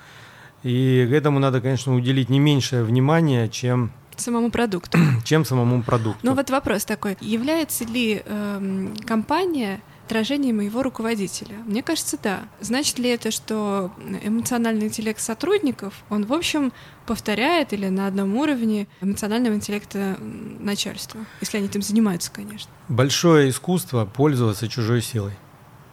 И 0.63 1.05
к 1.09 1.13
этому 1.13 1.39
надо, 1.39 1.61
конечно, 1.61 1.93
уделить 1.95 2.29
не 2.29 2.39
меньшее 2.39 2.83
внимание, 2.83 3.49
чем, 3.49 3.91
Самому 4.15 4.51
продукту. 4.51 4.97
чем 5.25 5.45
самому 5.45 5.81
продукту. 5.83 6.19
Ну 6.23 6.35
вот 6.35 6.49
вопрос 6.49 6.85
такой. 6.85 7.17
Является 7.19 7.83
ли 7.85 8.21
эм, 8.25 8.95
компания 9.05 9.81
отражением 10.05 10.57
моего 10.57 10.83
руководителя? 10.83 11.55
Мне 11.65 11.81
кажется, 11.83 12.17
да. 12.21 12.41
Значит 12.61 12.99
ли 12.99 13.09
это, 13.09 13.31
что 13.31 13.91
эмоциональный 14.23 14.87
интеллект 14.87 15.19
сотрудников, 15.19 15.93
он, 16.09 16.25
в 16.25 16.33
общем, 16.33 16.73
повторяет 17.05 17.73
или 17.73 17.87
на 17.89 18.07
одном 18.07 18.35
уровне 18.35 18.87
эмоционального 19.01 19.55
интеллекта 19.55 20.17
начальства? 20.59 21.21
Если 21.41 21.57
они 21.57 21.67
этим 21.67 21.81
занимаются, 21.81 22.31
конечно. 22.31 22.69
Большое 22.89 23.49
искусство 23.49 24.05
пользоваться 24.05 24.67
чужой 24.67 25.01
силой. 25.01 25.33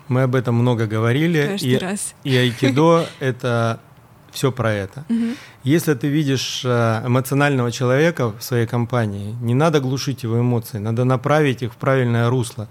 Мы 0.08 0.22
об 0.22 0.34
этом 0.34 0.56
много 0.56 0.86
говорили, 0.86 1.46
Каждый 1.52 1.70
и, 1.70 1.78
раз. 1.78 2.14
и 2.24 2.36
айкидо 2.36 3.06
это 3.20 3.80
все 4.32 4.52
про 4.52 4.72
это. 4.72 5.04
Мгм. 5.08 5.36
Если 5.62 5.94
ты 5.94 6.08
видишь 6.08 6.62
э, 6.64 7.02
эмоционального 7.06 7.70
человека 7.70 8.32
в 8.32 8.42
своей 8.42 8.66
компании, 8.66 9.36
не 9.40 9.54
надо 9.54 9.80
глушить 9.80 10.22
его 10.22 10.40
эмоции, 10.40 10.78
надо 10.78 11.04
направить 11.04 11.62
их 11.62 11.72
в 11.72 11.76
правильное 11.76 12.28
русло. 12.30 12.68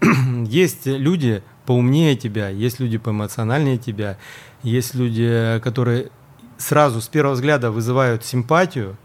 Есть 0.46 0.86
люди 0.86 1.42
поумнее 1.64 2.16
тебя, 2.16 2.48
есть 2.48 2.78
люди 2.78 2.96
поэмоциональнее 2.96 3.76
тебя, 3.76 4.18
есть 4.62 4.94
люди, 4.94 5.60
которые 5.64 6.10
сразу 6.58 7.00
с 7.00 7.08
первого 7.08 7.34
взгляда 7.34 7.70
вызывают 7.72 8.24
симпатию. 8.24 8.96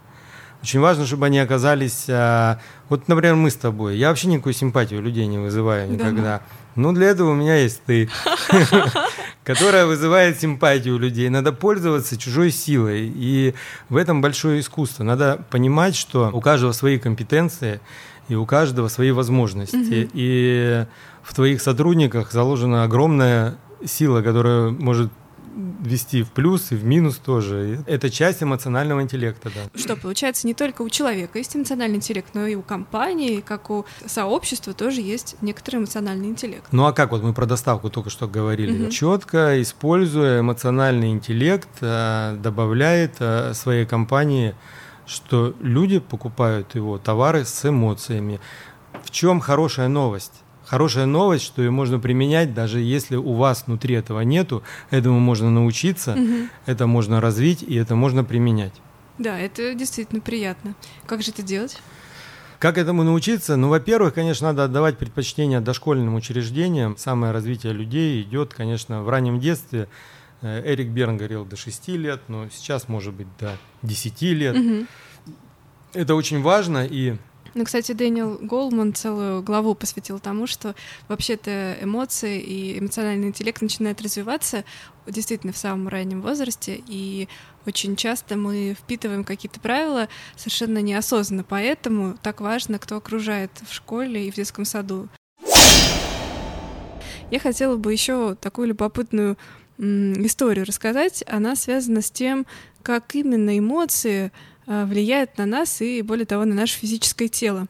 Очень 0.62 0.80
важно, 0.80 1.08
чтобы 1.08 1.26
они 1.26 1.40
оказались... 1.40 2.06
а, 2.08 2.60
Вот, 2.88 3.08
например, 3.08 3.34
мы 3.36 3.50
с 3.50 3.56
тобой. 3.56 3.98
Я 3.98 4.10
вообще 4.10 4.28
никакой 4.28 4.54
симпатии 4.54 4.94
у 4.96 5.02
людей 5.02 5.26
не 5.26 5.40
вызываю 5.40 5.88
Да. 5.88 5.94
никогда. 5.96 6.42
Ну, 6.76 6.94
для 6.94 7.08
этого 7.08 7.32
у 7.32 7.34
меня 7.34 7.56
есть 7.56 7.82
ты, 7.88 8.10
которая 9.44 9.86
вызывает 9.86 10.40
симпатию 10.40 10.98
людей. 11.00 11.30
Надо 11.30 11.52
пользоваться 11.52 12.16
чужой 12.18 12.52
силой. 12.52 13.12
И 13.14 13.56
в 13.90 13.98
этом 13.98 14.22
большое 14.22 14.60
искусство. 14.60 15.04
Надо 15.04 15.44
понимать, 15.50 15.96
что 15.96 16.30
у 16.32 16.42
каждого 16.42 16.72
свои 16.74 17.00
компетенции 17.00 17.82
и 18.28 18.36
у 18.36 18.46
каждого 18.46 18.88
свои 18.88 19.12
возможности. 19.12 20.10
И 20.14 20.86
в 21.24 21.34
твоих 21.34 21.62
сотрудниках 21.62 22.32
заложена 22.32 22.84
огромная 22.84 23.58
сила, 23.86 24.22
которая 24.22 24.70
может 24.70 25.12
вести 25.56 26.24
в 26.24 26.32
плюс 26.32 26.72
и 26.72 26.76
в 26.76 26.86
минус 26.86 27.18
тоже. 27.18 27.84
Это 27.86 28.10
часть 28.10 28.42
эмоционального 28.42 29.02
интеллекта, 29.02 29.50
да. 29.54 29.80
Что 29.80 29.96
получается, 29.96 30.48
не 30.48 30.54
только 30.54 30.82
у 30.82 30.90
человека 30.90 31.38
есть 31.38 31.56
эмоциональный 31.56 31.98
интеллект, 31.98 32.30
но 32.34 32.48
и 32.48 32.56
у 32.56 32.62
компании, 32.62 33.42
как 33.42 33.70
у 33.70 33.86
сообщества 34.06 34.74
тоже 34.74 35.02
есть 35.02 35.36
некоторый 35.42 35.78
эмоциональный 35.78 36.30
интеллект. 36.30 36.66
Ну 36.72 36.86
а 36.86 36.94
как 36.94 37.12
вот 37.12 37.24
мы 37.24 37.34
про 37.34 37.46
доставку 37.46 37.90
только 37.90 38.10
что 38.10 38.28
говорили? 38.28 38.84
Мгм. 38.84 38.92
Четко 38.92 39.62
используя 39.62 40.40
эмоциональный 40.40 41.12
интеллект, 41.12 41.70
э, 41.82 42.38
добавляет 42.42 43.16
э, 43.20 43.54
своей 43.54 43.86
компании, 43.86 44.56
что 45.12 45.54
люди 45.60 46.00
покупают 46.00 46.74
его 46.76 46.98
товары 46.98 47.44
с 47.46 47.66
эмоциями. 47.70 48.40
В 49.04 49.12
чем 49.12 49.40
хорошая 49.42 49.90
новость? 49.90 50.34
Хорошая 50.66 51.06
новость, 51.06 51.44
что 51.44 51.62
ее 51.62 51.70
можно 51.70 52.00
применять, 52.00 52.54
даже 52.54 52.80
если 52.80 53.18
у 53.18 53.34
вас 53.34 53.66
внутри 53.68 53.96
этого 53.96 54.22
нету, 54.22 54.64
этому 54.90 55.20
можно 55.20 55.50
научиться, 55.52 56.16
Мгм. 56.16 56.50
это 56.66 56.88
можно 56.88 57.20
развить 57.20 57.62
и 57.62 57.76
это 57.76 57.96
можно 57.96 58.24
применять. 58.24 58.74
Да, 59.18 59.38
это 59.38 59.74
действительно 59.74 60.22
приятно. 60.22 60.76
Как 61.06 61.22
же 61.24 61.32
это 61.32 61.42
делать? 61.44 61.78
Как 62.58 62.78
этому 62.78 63.04
научиться? 63.04 63.58
Ну, 63.58 63.68
во-первых, 63.70 64.14
конечно, 64.14 64.48
надо 64.48 64.64
отдавать 64.64 64.98
предпочтение 64.98 65.60
дошкольным 65.60 66.16
учреждениям. 66.16 66.96
Самое 66.96 67.34
развитие 67.34 67.74
людей 67.74 68.22
идет, 68.22 68.54
конечно, 68.54 69.04
в 69.04 69.10
раннем 69.10 69.40
детстве. 69.40 69.90
Э, 70.42 70.62
Эрик 70.66 70.90
Берн 70.90 71.18
говорил 71.18 71.46
до 71.46 71.56
6 71.56 71.88
лет, 71.90 72.22
но 72.28 72.50
сейчас, 72.50 72.88
может 72.88 73.14
быть, 73.14 73.28
до 73.40 73.58
10 73.84 74.34
лет. 74.34 74.56
Мгм. 74.56 74.88
Это 75.94 76.16
очень 76.16 76.42
важно, 76.42 76.86
и 76.86 77.16
Ну, 77.54 77.66
кстати, 77.66 77.92
Дэниел 77.92 78.38
Голман 78.42 78.94
целую 78.94 79.44
главу 79.44 79.76
посвятил 79.76 80.20
тому, 80.20 80.48
что 80.48 80.74
вообще-то 81.10 81.76
эмоции 81.82 82.40
и 82.40 82.80
эмоциональный 82.80 83.28
интеллект 83.28 83.62
начинают 83.62 84.02
развиваться 84.02 84.64
действительно 85.06 85.52
в 85.52 85.58
самом 85.58 85.90
раннем 85.90 86.22
возрасте, 86.22 86.82
и 86.88 87.28
очень 87.66 87.98
часто 87.98 88.38
мы 88.38 88.74
впитываем 88.80 89.26
какие-то 89.26 89.60
правила 89.60 90.08
совершенно 90.38 90.78
неосознанно, 90.82 91.44
поэтому 91.44 92.16
так 92.24 92.40
важно, 92.40 92.80
кто 92.80 92.96
окружает 92.96 93.52
в 93.68 93.74
школе 93.74 94.28
и 94.28 94.32
в 94.32 94.36
детском 94.36 94.64
саду. 94.64 95.10
Я 97.32 97.40
хотела 97.40 97.78
бы 97.78 97.94
еще 97.94 98.36
такую 98.36 98.68
любопытную 98.68 99.38
историю 99.82 100.66
рассказать. 100.66 101.24
Она 101.28 101.56
связана 101.56 102.02
с 102.02 102.12
тем, 102.12 102.46
как 102.84 103.16
именно 103.16 103.58
эмоции 103.58 104.32
а, 104.68 104.86
влияют 104.86 105.38
на 105.38 105.46
нас 105.46 105.82
и, 105.82 106.02
более 106.02 106.26
того, 106.26 106.46
на 106.46 106.56
наше 106.56 106.78
физическое 106.78 107.28
тело. 107.28 107.68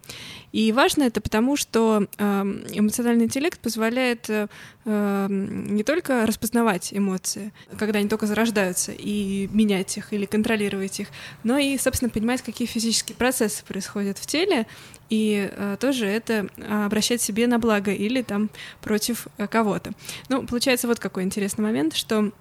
И 0.51 0.71
важно 0.73 1.03
это 1.03 1.21
потому, 1.21 1.55
что 1.55 2.07
ам, 2.17 2.63
эмоциональный 2.71 3.23
интеллект 3.25 3.57
позволяет 3.59 4.29
э, 4.29 4.47
ам, 4.83 5.73
не 5.73 5.83
только 5.83 6.25
распознавать 6.25 6.93
эмоции, 6.93 7.53
когда 7.77 7.99
они 7.99 8.09
только 8.09 8.25
зарождаются, 8.25 8.91
и 8.91 9.47
менять 9.53 9.95
их 9.95 10.11
или 10.11 10.25
контролировать 10.25 10.99
их, 10.99 11.07
но 11.43 11.57
и, 11.57 11.77
собственно, 11.77 12.09
понимать, 12.09 12.41
какие 12.41 12.67
физические 12.67 13.15
процессы 13.15 13.63
происходят 13.63 14.17
в 14.17 14.25
теле, 14.25 14.67
и 15.09 15.49
э, 15.51 15.77
тоже 15.79 16.07
это 16.07 16.47
а, 16.57 16.85
обращать 16.85 17.21
себе 17.21 17.47
на 17.47 17.59
благо 17.59 17.91
или 17.91 18.21
там 18.21 18.49
против 18.81 19.27
э, 19.37 19.47
кого-то. 19.47 19.91
Ну, 20.29 20.45
получается 20.45 20.87
вот 20.87 20.99
какой 20.99 21.23
интересный 21.23 21.63
момент, 21.63 21.95
что 21.95 22.31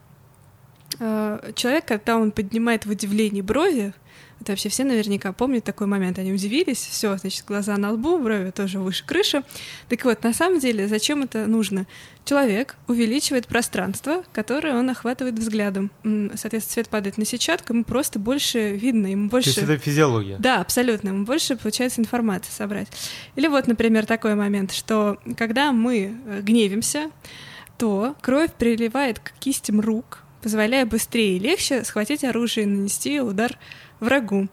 э, 0.98 1.52
человек, 1.54 1.84
когда 1.84 2.16
он 2.16 2.30
поднимает 2.30 2.86
в 2.86 2.90
удивлении 2.90 3.40
брови, 3.40 3.92
это 4.40 4.52
вообще 4.52 4.68
все 4.70 4.84
наверняка 4.84 5.32
помнят 5.32 5.64
такой 5.64 5.86
момент. 5.86 6.18
Они 6.18 6.32
удивились, 6.32 6.78
все, 6.78 7.16
значит, 7.18 7.44
глаза 7.46 7.76
на 7.76 7.92
лбу, 7.92 8.18
брови 8.18 8.50
тоже 8.50 8.78
выше 8.78 9.04
крыши. 9.04 9.42
Так 9.88 10.04
вот, 10.04 10.22
на 10.22 10.32
самом 10.32 10.60
деле, 10.60 10.88
зачем 10.88 11.22
это 11.22 11.46
нужно? 11.46 11.86
Человек 12.24 12.76
увеличивает 12.88 13.46
пространство, 13.46 14.24
которое 14.32 14.78
он 14.78 14.88
охватывает 14.88 15.38
взглядом. 15.38 15.90
Соответственно, 16.02 16.72
свет 16.72 16.88
падает 16.88 17.18
на 17.18 17.24
сетчатку, 17.24 17.74
ему 17.74 17.84
просто 17.84 18.18
больше 18.18 18.72
видно, 18.72 19.08
ему 19.08 19.28
то 19.28 19.38
есть 19.38 19.56
больше... 19.56 19.72
это 19.72 19.82
физиология. 19.82 20.36
Да, 20.38 20.60
абсолютно. 20.60 21.08
Ему 21.08 21.24
больше 21.24 21.56
получается 21.56 22.00
информации 22.00 22.52
собрать. 22.52 22.88
Или 23.36 23.46
вот, 23.46 23.66
например, 23.66 24.06
такой 24.06 24.34
момент, 24.34 24.72
что 24.72 25.18
когда 25.36 25.72
мы 25.72 26.14
э, 26.26 26.40
гневимся, 26.40 27.10
то 27.76 28.14
кровь 28.20 28.52
приливает 28.52 29.18
к 29.18 29.32
кистям 29.38 29.80
рук, 29.80 30.22
позволяя 30.42 30.86
быстрее 30.86 31.36
и 31.36 31.40
легче 31.40 31.84
схватить 31.84 32.24
оружие 32.24 32.64
и 32.64 32.68
нанести 32.68 33.20
удар 33.20 33.58
врагу. 34.00 34.48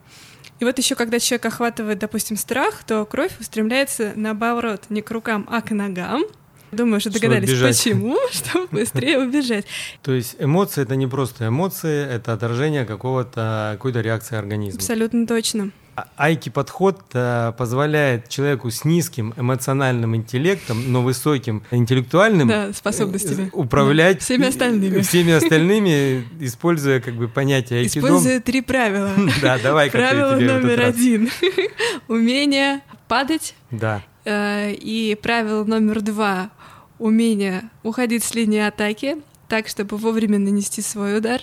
И 0.59 0.65
вот 0.65 0.77
еще 0.77 0.95
когда 0.95 1.19
человек 1.19 1.45
охватывает, 1.45 1.99
допустим, 1.99 2.35
страх, 2.35 2.83
то 2.83 3.05
кровь 3.05 3.31
устремляется 3.39 4.13
наоборот 4.15 4.85
не 4.89 5.01
к 5.01 5.11
рукам, 5.11 5.47
а 5.49 5.61
к 5.61 5.71
ногам. 5.71 6.23
Думаю, 6.71 6.99
что 6.99 7.11
Чтобы 7.11 7.27
догадались, 7.27 7.49
бежать. 7.49 7.77
почему, 7.77 8.17
чтобы 8.31 8.67
быстрее 8.71 9.19
убежать. 9.19 9.65
То 10.01 10.11
есть 10.11 10.35
эмоции 10.39 10.81
это 10.81 10.95
не 10.95 11.07
просто 11.07 11.47
эмоции, 11.47 12.05
это 12.05 12.33
отражение 12.33 12.85
какого-то 12.85 13.71
какой-то 13.73 14.01
реакции 14.01 14.35
организма. 14.35 14.77
Абсолютно 14.77 15.25
точно. 15.25 15.71
А- 15.97 16.07
Айки 16.15 16.49
подход 16.49 17.01
э, 17.13 17.53
позволяет 17.57 18.29
человеку 18.29 18.69
с 18.69 18.85
низким 18.85 19.33
эмоциональным 19.35 20.15
интеллектом, 20.15 20.91
но 20.91 21.01
высоким 21.01 21.63
интеллектуальным 21.71 22.47
Да, 22.47 22.71
способностями. 22.71 23.47
э, 23.47 23.49
управлять 23.51 24.17
Да, 24.19 24.23
всеми 24.23 24.45
остальными. 24.47 25.01
всеми 25.01 25.31
остальными, 25.41 26.23
используя 26.39 26.99
как 26.99 27.15
бы 27.15 27.27
понятие 27.27 27.79
айкидо. 27.79 28.05
Используя 28.05 28.39
три 28.39 28.61
правила. 28.61 29.09
Да, 29.41 29.57
давай 29.57 29.89
Правило 29.89 30.33
номер 30.35 30.81
один. 30.81 31.31
Умение 32.07 32.81
падать. 33.07 33.55
Да. 33.71 34.03
Э, 34.23 34.71
И 34.73 35.17
правило 35.19 35.63
номер 35.63 36.01
два. 36.01 36.51
Умение 36.99 37.69
уходить 37.81 38.23
с 38.23 38.35
линии 38.35 38.59
атаки 38.59 39.17
так, 39.47 39.67
чтобы 39.67 39.97
вовремя 39.97 40.37
нанести 40.37 40.81
свой 40.83 41.17
удар. 41.17 41.41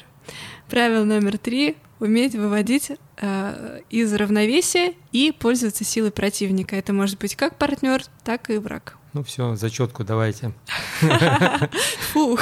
Правило 0.69 1.03
номер 1.05 1.39
три. 1.39 1.77
Уметь 2.01 2.35
выводить 2.35 2.93
э, 3.19 3.81
из 3.91 4.13
равновесия 4.13 4.95
и 5.13 5.33
пользоваться 5.33 5.85
силой 5.85 6.11
противника. 6.11 6.77
Это 6.77 6.93
может 6.93 7.19
быть 7.19 7.37
как 7.37 7.57
партнер, 7.57 8.03
так 8.25 8.51
и 8.51 8.59
враг. 8.59 8.97
Ну 9.15 9.23
все, 9.23 9.55
зачетку 9.55 10.03
давайте. 10.03 10.53
Фух. 12.13 12.41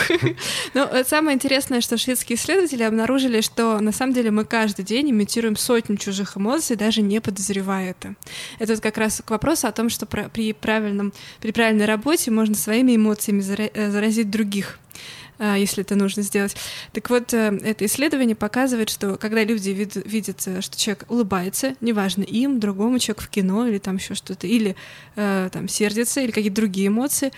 Но 0.72 0.84
э, 0.84 1.04
самое 1.04 1.34
интересное, 1.34 1.82
что 1.82 1.98
шведские 1.98 2.38
исследователи 2.38 2.82
обнаружили, 2.82 3.42
что 3.42 3.78
на 3.80 3.92
самом 3.92 4.14
деле 4.14 4.30
мы 4.30 4.46
каждый 4.46 4.82
день 4.82 5.10
имитируем 5.10 5.56
сотню 5.56 5.98
чужих 5.98 6.38
эмоций, 6.38 6.76
даже 6.76 7.02
не 7.02 7.20
подозревая 7.20 7.90
это. 7.90 8.14
Это 8.58 8.72
вот 8.72 8.82
как 8.82 8.96
раз 8.96 9.20
к 9.22 9.30
вопросу 9.30 9.66
о 9.66 9.72
том, 9.72 9.90
что 9.90 10.06
при, 10.06 10.54
правильном, 10.54 11.12
при 11.40 11.52
правильной 11.52 11.84
работе 11.84 12.30
можно 12.30 12.54
своими 12.54 12.96
эмоциями 12.96 13.44
э, 13.74 13.90
заразить 13.90 14.30
других 14.30 14.78
если 15.56 15.82
это 15.82 15.96
нужно 15.96 16.22
сделать. 16.22 16.56
Так 16.92 17.10
вот, 17.10 17.34
э, 17.34 17.58
это 17.62 17.84
исследование 17.86 18.36
показывает, 18.36 18.90
что 18.90 19.16
когда 19.16 19.42
люди 19.44 19.70
вид- 19.70 20.02
видят, 20.06 20.42
э, 20.46 20.60
что 20.60 20.78
человек 20.78 21.04
улыбается, 21.08 21.74
неважно 21.80 22.22
им, 22.22 22.60
другому 22.60 22.98
человеку 22.98 23.24
в 23.24 23.28
кино 23.28 23.66
или 23.66 23.78
там 23.78 23.96
еще 23.96 24.14
что-то, 24.14 24.46
или 24.46 24.76
э, 25.16 25.48
там 25.52 25.68
сердится, 25.68 26.20
или 26.20 26.30
какие-то 26.30 26.56
другие 26.56 26.88
эмоции, 26.88 27.32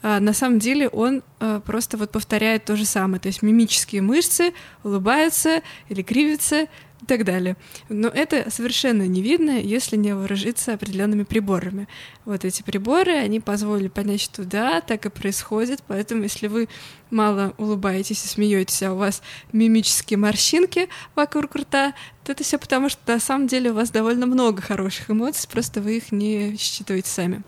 а, 0.00 0.20
на 0.20 0.32
самом 0.32 0.60
деле 0.60 0.88
он 0.88 1.24
просто 1.64 1.96
вот 1.96 2.12
повторяет 2.12 2.64
то 2.64 2.76
же 2.76 2.84
самое, 2.84 3.20
то 3.20 3.26
есть 3.26 3.42
мимические 3.42 4.00
мышцы, 4.00 4.52
улыбается 4.84 5.60
или 5.88 6.02
кривится 6.02 6.62
и 6.62 6.68
так 7.08 7.24
далее. 7.24 7.56
Но 7.88 8.08
это 8.08 8.50
совершенно 8.50 9.06
не 9.08 9.22
видно, 9.22 9.58
если 9.58 9.96
не 9.96 10.14
вооружиться 10.14 10.74
определенными 10.74 11.24
приборами. 11.24 11.88
Вот 12.24 12.44
эти 12.44 12.62
приборы, 12.62 13.12
они 13.12 13.40
позволили 13.40 13.88
понять, 13.88 14.20
что 14.20 14.44
да, 14.44 14.80
так 14.80 15.06
и 15.06 15.10
происходит, 15.10 15.82
поэтому 15.88 16.22
если 16.22 16.46
вы 16.46 16.68
мало 17.10 17.54
улыбаетесь 17.56 18.24
и 18.24 18.28
смеетесь, 18.28 18.82
а 18.82 18.92
у 18.92 18.96
вас 18.96 19.22
мимические 19.52 20.18
морщинки 20.18 20.88
вокруг 21.16 21.56
рта, 21.56 21.94
то 22.24 22.32
это 22.32 22.44
все 22.44 22.58
потому, 22.58 22.90
что 22.90 23.00
на 23.06 23.18
самом 23.18 23.48
деле 23.48 23.70
у 23.70 23.74
вас 23.74 23.90
довольно 23.90 24.26
много 24.26 24.62
хороших 24.62 25.10
эмоций, 25.10 25.48
просто 25.50 25.80
вы 25.80 25.96
их 25.96 26.12
не 26.12 26.56
считываете 26.56 27.08
сами. 27.08 27.42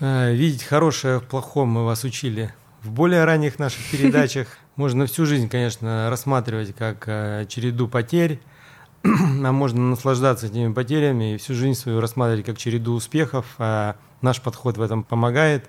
А, 0.00 0.32
Видеть 0.32 0.64
хорошее 0.64 1.20
в 1.20 1.24
плохом 1.24 1.68
мы 1.68 1.84
вас 1.84 2.02
учили 2.04 2.52
в 2.82 2.90
более 2.90 3.24
ранних 3.24 3.58
наших 3.58 3.84
передачах. 3.90 4.48
Можно 4.76 5.06
всю 5.06 5.24
жизнь, 5.24 5.48
конечно, 5.48 6.10
рассматривать 6.10 6.74
как 6.74 7.04
э, 7.06 7.46
череду 7.48 7.86
потерь, 7.86 8.40
а 9.44 9.52
можно 9.52 9.80
наслаждаться 9.90 10.46
этими 10.46 10.72
потерями 10.72 11.34
и 11.34 11.36
всю 11.36 11.54
жизнь 11.54 11.78
свою 11.78 12.00
рассматривать 12.00 12.46
как 12.46 12.58
череду 12.58 12.94
успехов. 12.94 13.46
А 13.58 13.96
наш 14.22 14.40
подход 14.40 14.78
в 14.78 14.82
этом 14.82 15.04
помогает. 15.04 15.68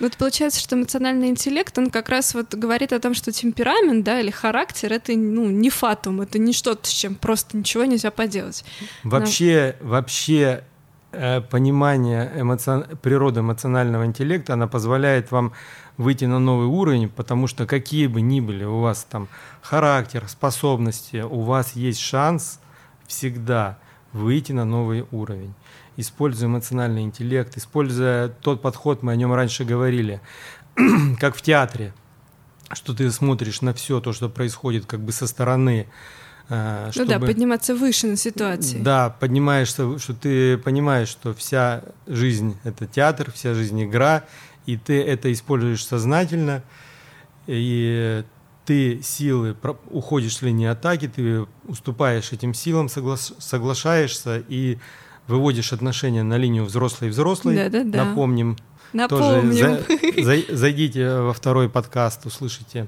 Ну, 0.00 0.08
это 0.08 0.18
получается, 0.18 0.60
что 0.60 0.74
эмоциональный 0.74 1.28
интеллект, 1.28 1.78
он 1.78 1.88
как 1.88 2.08
раз 2.08 2.34
вот 2.34 2.54
говорит 2.54 2.92
о 2.92 2.98
том, 2.98 3.14
что 3.14 3.30
темперамент, 3.30 4.04
да, 4.04 4.20
или 4.20 4.30
характер— 4.30 4.92
это, 4.94 5.12
ну, 5.12 5.48
не 5.48 5.70
фатум, 5.70 6.20
это 6.22 6.40
не 6.40 6.52
что-то, 6.52 6.88
с 6.88 6.90
чем 6.90 7.14
просто 7.14 7.56
ничего 7.56 7.84
нельзя 7.84 8.10
поделать. 8.10 8.64
Вообще, 9.04 9.76
вообще 9.80 10.64
э, 11.12 11.40
понимание 11.42 12.32
эмоцион- 12.34 12.96
природы 12.96 13.40
эмоционального 13.40 14.04
интеллекта, 14.04 14.54
она 14.54 14.66
позволяет 14.66 15.30
вам 15.30 15.52
выйти 15.98 16.24
на 16.24 16.40
новый 16.40 16.66
уровень, 16.66 17.08
потому 17.08 17.46
что 17.46 17.66
какие 17.66 18.08
бы 18.08 18.22
ни 18.22 18.40
были 18.40 18.64
у 18.64 18.80
вас 18.80 19.06
там 19.08 19.28
характер, 19.60 20.24
способности, 20.26 21.18
у 21.18 21.42
вас 21.42 21.76
есть 21.76 22.00
шанс 22.00 22.58
всегда 23.12 23.78
выйти 24.12 24.52
на 24.52 24.64
новый 24.64 25.06
уровень. 25.10 25.54
Используя 25.98 26.48
эмоциональный 26.48 27.02
интеллект, 27.02 27.56
используя 27.58 28.28
тот 28.28 28.62
подход, 28.62 29.02
мы 29.02 29.12
о 29.12 29.16
нем 29.16 29.32
раньше 29.34 29.64
говорили, 29.64 30.20
как 31.20 31.36
в 31.36 31.42
театре, 31.42 31.92
что 32.72 32.94
ты 32.94 33.10
смотришь 33.10 33.60
на 33.60 33.74
все 33.74 34.00
то, 34.00 34.12
что 34.14 34.28
происходит 34.30 34.86
как 34.86 35.00
бы 35.00 35.12
со 35.12 35.26
стороны, 35.26 35.86
э, 36.48 36.90
Ну 36.96 37.04
да, 37.04 37.16
чтобы- 37.16 37.26
подниматься 37.26 37.74
выше 37.74 38.06
на 38.06 38.16
ситуации. 38.16 38.78
да, 38.80 39.10
поднимаешься, 39.10 39.98
что 39.98 40.14
ты 40.14 40.56
понимаешь, 40.56 41.08
что 41.08 41.34
вся 41.34 41.82
жизнь— 42.06 42.56
это 42.64 42.86
театр, 42.86 43.30
вся 43.30 43.52
жизнь— 43.52 43.82
игра, 43.84 44.24
и 44.64 44.78
ты 44.78 45.02
это 45.02 45.30
используешь 45.30 45.84
сознательно, 45.84 46.62
и 47.46 48.24
ты 48.64 49.00
силы 49.02 49.56
уходишь 49.90 50.36
с 50.36 50.42
линии 50.42 50.66
атаки, 50.68 51.08
ты 51.08 51.46
уступаешь 51.66 52.32
этим 52.32 52.54
силам, 52.54 52.86
согла- 52.86 53.16
соглашаешься 53.16 54.42
и 54.48 54.78
выводишь 55.26 55.72
отношения 55.72 56.22
на 56.22 56.36
линию 56.36 56.64
взрослый-взрослый. 56.64 57.56
Да-да-да. 57.56 58.04
Напомним, 58.04 58.56
Напомним. 58.92 59.50
тоже 59.56 59.82
за- 60.16 60.22
за- 60.46 60.56
зайдите 60.56 61.20
во 61.20 61.32
второй 61.32 61.68
подкаст, 61.68 62.26
услышите, 62.26 62.86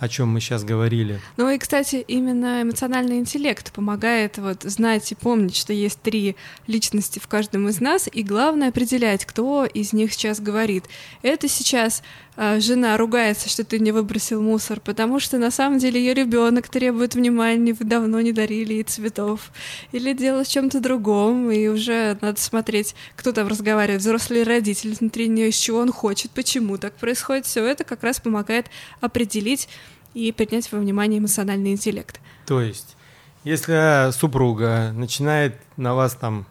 о 0.00 0.08
чем 0.08 0.30
мы 0.30 0.40
сейчас 0.40 0.64
говорили. 0.64 1.20
Ну 1.36 1.50
и, 1.50 1.58
кстати, 1.58 1.96
именно 2.08 2.62
эмоциональный 2.62 3.18
интеллект 3.18 3.70
помогает 3.70 4.38
вот 4.38 4.62
знать 4.62 5.12
и 5.12 5.14
помнить, 5.14 5.54
что 5.54 5.74
есть 5.74 6.00
три 6.00 6.36
личности 6.66 7.18
в 7.18 7.28
каждом 7.28 7.68
из 7.68 7.80
нас, 7.80 8.08
и 8.10 8.22
главное 8.22 8.70
определять, 8.70 9.26
кто 9.26 9.66
из 9.66 9.92
них 9.92 10.14
сейчас 10.14 10.40
говорит. 10.40 10.86
Это 11.20 11.48
сейчас 11.48 12.02
а, 12.42 12.58
жена 12.58 12.96
ругается, 12.96 13.50
что 13.50 13.64
ты 13.64 13.78
не 13.78 13.92
выбросил 13.92 14.40
мусор, 14.40 14.80
потому 14.80 15.20
что 15.20 15.36
на 15.36 15.50
самом 15.50 15.78
деле 15.78 16.00
ее 16.00 16.14
ребенок 16.14 16.68
требует 16.68 17.14
внимания, 17.14 17.74
вы 17.74 17.84
давно 17.84 18.22
не 18.22 18.32
дарили 18.32 18.72
ей 18.72 18.82
цветов. 18.84 19.52
Или 19.92 20.14
дело 20.14 20.44
в 20.44 20.48
чем-то 20.48 20.80
другом, 20.80 21.50
и 21.50 21.68
уже 21.68 22.16
надо 22.22 22.40
смотреть, 22.40 22.94
кто 23.16 23.32
там 23.32 23.48
разговаривает, 23.48 24.00
взрослый 24.00 24.44
родитель 24.44 24.96
внутри 24.98 25.28
нее, 25.28 25.50
из 25.50 25.56
чего 25.56 25.80
он 25.80 25.92
хочет, 25.92 26.30
почему 26.30 26.78
так 26.78 26.94
происходит. 26.94 27.44
Все 27.44 27.62
это 27.62 27.84
как 27.84 28.02
раз 28.02 28.20
помогает 28.20 28.70
определить 29.02 29.68
и 30.14 30.32
принять 30.32 30.70
во 30.72 30.78
внимание 30.78 31.18
эмоциональный 31.18 31.72
интеллект. 31.72 32.20
То 32.46 32.60
есть, 32.60 32.96
если 33.44 34.10
супруга 34.12 34.92
начинает 34.92 35.56
на 35.76 35.94
вас 35.94 36.14
там, 36.14 36.46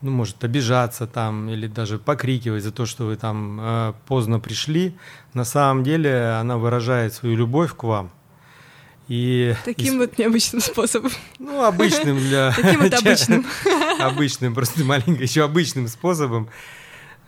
ну, 0.00 0.10
может, 0.10 0.42
обижаться 0.44 1.06
там 1.06 1.48
или 1.48 1.66
даже 1.66 1.98
покрикивать 1.98 2.62
за 2.62 2.72
то, 2.72 2.84
что 2.86 3.06
вы 3.06 3.16
там 3.16 3.58
э, 3.60 3.92
поздно 4.06 4.38
пришли, 4.38 4.94
на 5.32 5.44
самом 5.44 5.82
деле 5.82 6.32
она 6.40 6.58
выражает 6.58 7.14
свою 7.14 7.36
любовь 7.36 7.74
к 7.74 7.84
вам. 7.84 8.10
И 9.08 9.54
Таким 9.64 9.94
и- 9.94 9.98
вот 9.98 10.16
необычным 10.18 10.60
способом. 10.62 11.10
ну, 11.38 11.62
обычным 11.64 12.18
для... 12.18 12.52
Таким 12.54 12.80
вот 12.80 12.94
обычным. 13.00 13.46
Обычным, 14.00 14.54
просто 14.54 14.82
маленько, 14.84 15.22
еще 15.22 15.44
обычным 15.44 15.88
способом. 15.88 16.48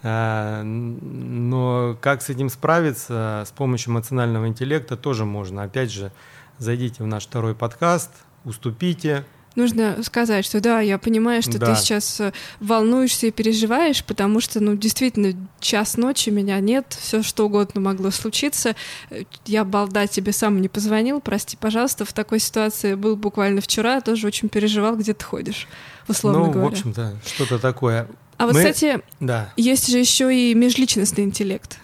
А, 0.09 0.63
Но 0.63 1.97
как 2.01 2.23
с 2.23 2.29
этим 2.29 2.49
справиться 2.49 3.43
с 3.47 3.51
помощью 3.51 3.93
эмоционального 3.93 4.47
интеллекта 4.47 4.97
тоже 4.97 5.25
можно. 5.25 5.65
Опять 5.65 5.91
же, 5.91 6.13
зайдите 6.59 7.03
в 7.03 7.07
наш 7.09 7.25
второй 7.27 7.55
подкаст, 7.57 8.11
уступите, 8.45 9.25
Нужно 9.57 10.03
сказать, 10.03 10.45
что 10.45 10.61
да, 10.61 10.81
я 10.81 10.99
понимаю, 10.99 11.41
что 11.41 11.59
Да. 11.59 11.69
ты 11.75 11.81
сейчас 11.81 12.21
э, 12.21 12.35
волнуешься 12.61 13.29
и 13.29 13.31
переживаешь, 13.31 14.05
потому 14.05 14.43
что, 14.43 14.61
ну, 14.61 14.77
действительно, 14.77 15.33
час 15.61 15.97
ночи 15.97 16.29
меня 16.29 16.61
нет, 16.61 16.95
все 17.01 17.23
что 17.23 17.47
угодно 17.47 17.81
могло 17.81 18.11
случиться. 18.11 18.77
Э, 19.09 19.23
Я, 19.47 19.65
балда, 19.65 20.07
тебе 20.09 20.33
сам 20.33 20.61
не 20.61 20.69
позвонил, 20.69 21.23
прости, 21.23 21.57
пожалуйста, 21.59 22.05
в 22.05 22.13
такой 22.13 22.39
ситуации 22.39 22.97
был 22.97 23.17
буквально 23.17 23.63
вчера, 23.63 24.03
тоже 24.03 24.27
очень 24.27 24.51
переживал, 24.51 24.95
где 24.95 25.15
ты 25.15 25.25
ходишь, 25.25 25.67
условно 26.07 26.41
ну, 26.41 26.51
говоря. 26.51 26.69
в 26.69 26.73
общем-то, 26.73 27.17
что-то 27.25 27.59
такое. 27.59 28.09
А 28.39 28.47
вот, 28.47 28.55
мы- 28.55 28.61
кстати, 28.61 29.01
Да. 29.21 29.53
Есть 29.57 29.89
же 29.89 29.99
еще 29.99 30.35
и 30.35 30.55
межличностный 30.55 31.25
интеллект. 31.25 31.79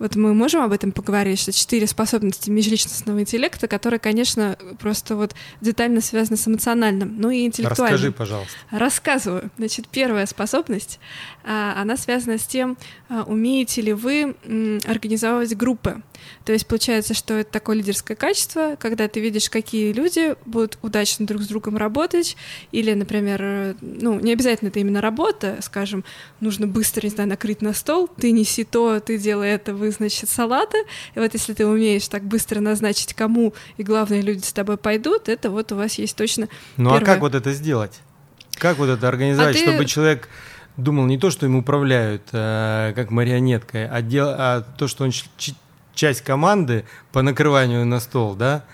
Вот 0.00 0.16
мы 0.16 0.32
можем 0.32 0.62
об 0.62 0.72
этом 0.72 0.92
поговорить, 0.92 1.38
что 1.38 1.52
четыре 1.52 1.86
способности 1.86 2.48
межличностного 2.48 3.20
интеллекта, 3.20 3.68
которые, 3.68 4.00
конечно, 4.00 4.56
просто 4.80 5.14
вот 5.14 5.34
детально 5.60 6.00
связаны 6.00 6.38
с 6.38 6.48
эмоциональным, 6.48 7.16
ну 7.18 7.28
и 7.28 7.44
интеллектуальным. 7.44 7.94
Расскажи, 7.94 8.12
пожалуйста. 8.12 8.54
Рассказываю. 8.70 9.50
Значит, 9.58 9.88
первая 9.88 10.24
способность, 10.24 10.98
а, 11.44 11.74
она 11.76 11.98
связана 11.98 12.38
с 12.38 12.46
тем, 12.46 12.78
а, 13.10 13.24
умеете 13.24 13.82
ли 13.82 13.92
вы 13.92 14.34
организовывать 14.86 15.54
группы. 15.54 16.02
То 16.44 16.52
есть 16.52 16.66
получается, 16.66 17.14
что 17.14 17.34
это 17.34 17.50
такое 17.50 17.76
лидерское 17.76 18.16
качество, 18.16 18.76
когда 18.78 19.08
ты 19.08 19.20
видишь, 19.20 19.50
какие 19.50 19.92
люди 19.92 20.34
будут 20.46 20.78
удачно 20.82 21.26
друг 21.26 21.42
с 21.42 21.48
другом 21.48 21.76
работать, 21.76 22.36
или, 22.72 22.92
например, 22.92 23.40
э, 23.42 23.74
ну, 23.80 24.18
не 24.20 24.32
обязательно 24.32 24.68
это 24.68 24.80
именно 24.80 25.00
работа, 25.00 25.58
скажем, 25.62 26.04
нужно 26.40 26.66
быстро, 26.66 27.06
не 27.06 27.10
знаю, 27.10 27.28
накрыть 27.28 27.62
на 27.62 27.72
стол, 27.72 28.08
ты 28.08 28.32
неси 28.32 28.64
то, 28.64 29.00
ты 29.00 29.18
делай 29.18 29.50
это, 29.50 29.74
вы, 29.74 29.89
значит, 29.90 30.28
салаты, 30.28 30.78
и 31.14 31.18
вот 31.18 31.32
если 31.34 31.52
ты 31.54 31.66
умеешь 31.66 32.08
так 32.08 32.22
быстро 32.24 32.60
назначить, 32.60 33.14
кому, 33.14 33.54
и 33.76 33.82
главное, 33.82 34.20
люди 34.20 34.44
с 34.44 34.52
тобой 34.52 34.76
пойдут, 34.76 35.28
это 35.28 35.50
вот 35.50 35.72
у 35.72 35.76
вас 35.76 35.94
есть 35.94 36.16
точно 36.16 36.48
Ну 36.76 36.90
а 36.90 36.98
Первое. 36.98 37.06
как 37.14 37.20
вот 37.20 37.34
это 37.34 37.52
сделать? 37.52 38.00
как 38.54 38.76
вот 38.78 38.88
это 38.90 39.08
организовать, 39.08 39.56
А 39.56 39.58
ты- 39.58 39.64
чтобы 39.64 39.86
человек 39.86 40.28
думал 40.76 41.06
не 41.06 41.16
то, 41.18 41.30
что 41.30 41.46
им 41.46 41.56
управляют 41.56 42.22
э, 42.32 42.92
как 42.94 43.10
марионеткой, 43.10 43.88
а, 43.88 44.02
дел, 44.02 44.28
а 44.28 44.60
то, 44.76 44.86
что 44.86 45.04
он 45.04 45.12
часть 45.94 46.20
команды 46.22 46.84
по 47.12 47.22
накрыванию 47.22 47.84
на 47.86 48.00
стол, 48.00 48.34
да? 48.34 48.64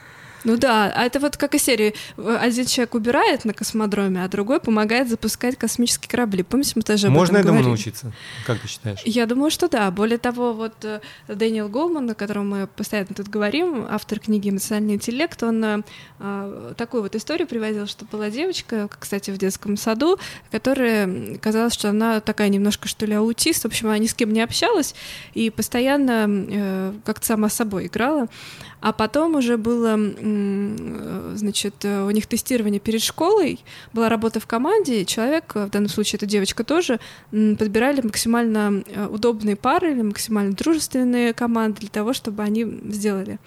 Ну 0.47 0.57
да, 0.57 0.93
а 0.95 1.05
это 1.05 1.19
вот 1.19 1.37
как 1.37 1.57
из 1.57 1.63
серии. 1.65 1.93
Один 2.17 2.67
человек 2.67 2.95
убирает 2.95 3.45
на 3.45 3.53
космодроме, 3.53 4.23
а 4.23 4.29
другой 4.29 4.61
помогает 4.61 5.09
запускать 5.09 5.57
космические 5.57 6.09
корабли. 6.09 6.45
Помните, 6.45 6.75
мы 6.77 6.83
тоже 6.83 7.11
Можно 7.11 7.39
этом 7.39 7.41
этому 7.41 7.53
говорили? 7.55 7.69
научиться? 7.71 8.13
Как 8.47 8.61
ты 8.61 8.69
считаешь? 8.69 9.01
Я 9.05 9.27
думаю, 9.27 9.51
что 9.51 9.69
да. 9.69 9.91
Более 9.91 10.19
того, 10.19 10.53
вот 10.53 10.85
э, 10.85 11.01
Дэниел 11.27 11.69
Голман, 11.69 12.09
о 12.11 12.15
котором 12.15 12.49
мы 12.49 12.69
постоянно 12.69 13.09
тут 13.17 13.27
говорим, 13.27 13.87
автор 13.91 14.21
книги 14.21 14.51
«Эмоциональный 14.51 14.95
интеллект», 14.95 15.43
он 15.43 15.65
э, 15.65 15.83
э, 16.21 16.75
такую 16.77 17.03
вот 17.03 17.17
историю 17.17 17.49
приводил, 17.49 17.89
что 17.89 18.05
была 18.05 18.31
девочка, 18.31 18.89
кстати, 19.01 19.33
в 19.33 19.39
детском 19.39 19.77
саду, 19.77 20.17
которая 20.53 21.39
казалось, 21.39 21.75
что 21.75 21.89
она 21.89 22.21
такая 22.21 22.51
немножко, 22.51 22.87
что 22.87 23.05
ли, 23.05 23.15
аутист. 23.15 23.65
В 23.65 23.67
общем, 23.67 23.89
она 23.89 23.99
ни 23.99 24.07
с 24.07 24.15
кем 24.15 24.33
не 24.33 24.43
общалась 24.43 24.95
и 25.35 25.51
постоянно 25.51 26.27
э, 26.29 26.93
как-то 27.05 27.27
сама 27.27 27.49
собой 27.49 27.89
играла. 27.89 28.29
А 28.81 28.93
потом 28.93 29.35
уже 29.35 29.57
было, 29.57 29.97
значит, 31.35 31.85
э, 31.85 32.05
у 32.05 32.11
них 32.11 32.27
тестирование 32.27 32.81
перед 32.81 33.03
школой, 33.03 33.61
была 33.92 34.09
работа 34.09 34.40
в 34.40 34.46
команде, 34.46 35.03
и 35.03 35.07
человек, 35.07 35.53
э, 35.55 35.66
в 35.66 35.70
данном 35.70 35.88
случае 35.88 36.18
эта 36.18 36.27
девочка 36.27 36.64
тоже, 36.64 36.99
подбирали 37.31 38.01
максимально 38.01 38.83
э, 38.87 39.07
удобные 39.07 39.57
пары 39.57 39.92
или 39.92 40.03
максимально 40.03 40.53
дружественные 40.53 41.33
команды 41.33 41.81
для 41.81 41.90
того, 41.90 42.12
чтобы 42.12 42.42
они 42.42 42.64
сделали 42.90 43.38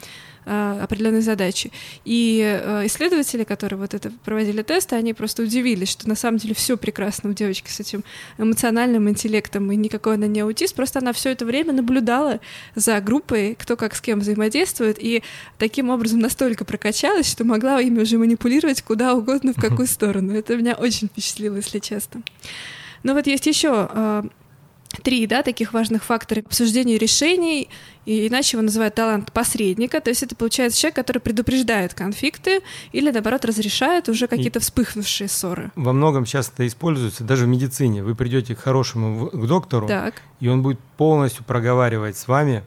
э, 0.49 0.79
определенные 0.81 1.21
задачи. 1.21 1.71
И 2.05 2.41
э, 2.43 2.85
исследователи, 2.87 3.43
которые 3.43 3.79
вот 3.79 3.93
это 3.93 4.11
проводили 4.25 4.63
тесты, 4.63 4.95
они 4.95 5.13
просто 5.13 5.43
удивились, 5.43 5.89
что 5.89 6.09
на 6.09 6.15
самом 6.15 6.37
деле 6.39 6.55
все 6.55 6.77
прекрасно 6.77 7.29
у 7.29 7.33
девочки 7.33 7.69
с 7.69 7.79
этим 7.79 8.03
эмоциональным 8.37 9.07
интеллектом, 9.09 9.71
и 9.71 9.75
никакой 9.75 10.15
она 10.15 10.27
не 10.27 10.39
аутист, 10.39 10.75
просто 10.75 10.99
она 10.99 11.13
все 11.13 11.29
это 11.29 11.45
время 11.45 11.73
наблюдала 11.73 12.39
за 12.75 12.99
группой, 12.99 13.55
кто 13.55 13.77
как 13.77 13.95
с 13.95 14.01
кем 14.01 14.19
взаимодействует, 14.19 14.97
и 14.99 15.23
таким 15.57 15.89
образом 15.89 16.19
настолько 16.19 16.65
прокачалась, 16.65 17.29
что 17.29 17.43
могла 17.43 17.79
ими 17.79 18.01
уже 18.01 18.17
манипулировать 18.17 18.81
куда 18.81 19.13
угодно, 19.13 19.53
в 19.53 19.61
какую 19.61 19.87
сторону. 19.87 20.33
Это 20.33 20.55
меня 20.55 20.73
очень 20.73 21.07
впечатлило, 21.07 21.57
если 21.57 21.79
честно. 21.79 22.23
Ну 23.03 23.13
вот 23.13 23.27
есть 23.27 23.45
еще 23.45 23.89
э, 23.91 24.23
три, 25.03 25.27
да, 25.27 25.43
таких 25.43 25.73
важных 25.73 26.03
фактора 26.03 26.41
обсуждения 26.45 26.97
решений, 26.97 27.69
и 28.05 28.27
иначе 28.27 28.57
его 28.57 28.63
называют 28.63 28.95
талант 28.95 29.31
посредника, 29.31 30.01
то 30.01 30.09
есть 30.09 30.23
это 30.23 30.35
получается 30.35 30.79
человек, 30.79 30.95
который 30.95 31.19
предупреждает 31.19 31.93
конфликты 31.93 32.61
или, 32.91 33.11
наоборот, 33.11 33.45
разрешает 33.45 34.09
уже 34.09 34.27
какие-то 34.27 34.59
вспыхнувшие 34.59 35.27
ссоры. 35.27 35.71
Во 35.75 35.93
многом 35.93 36.25
часто 36.25 36.65
используется, 36.65 37.23
даже 37.23 37.45
в 37.45 37.47
медицине. 37.47 38.03
Вы 38.03 38.15
придете 38.15 38.55
к 38.55 38.59
хорошему 38.59 39.27
к 39.29 39.47
доктору, 39.47 39.87
Так, 39.87 40.15
и 40.39 40.47
он 40.47 40.63
будет 40.63 40.79
полностью 40.97 41.43
проговаривать 41.43 42.17
с 42.17 42.27
вами, 42.27 42.63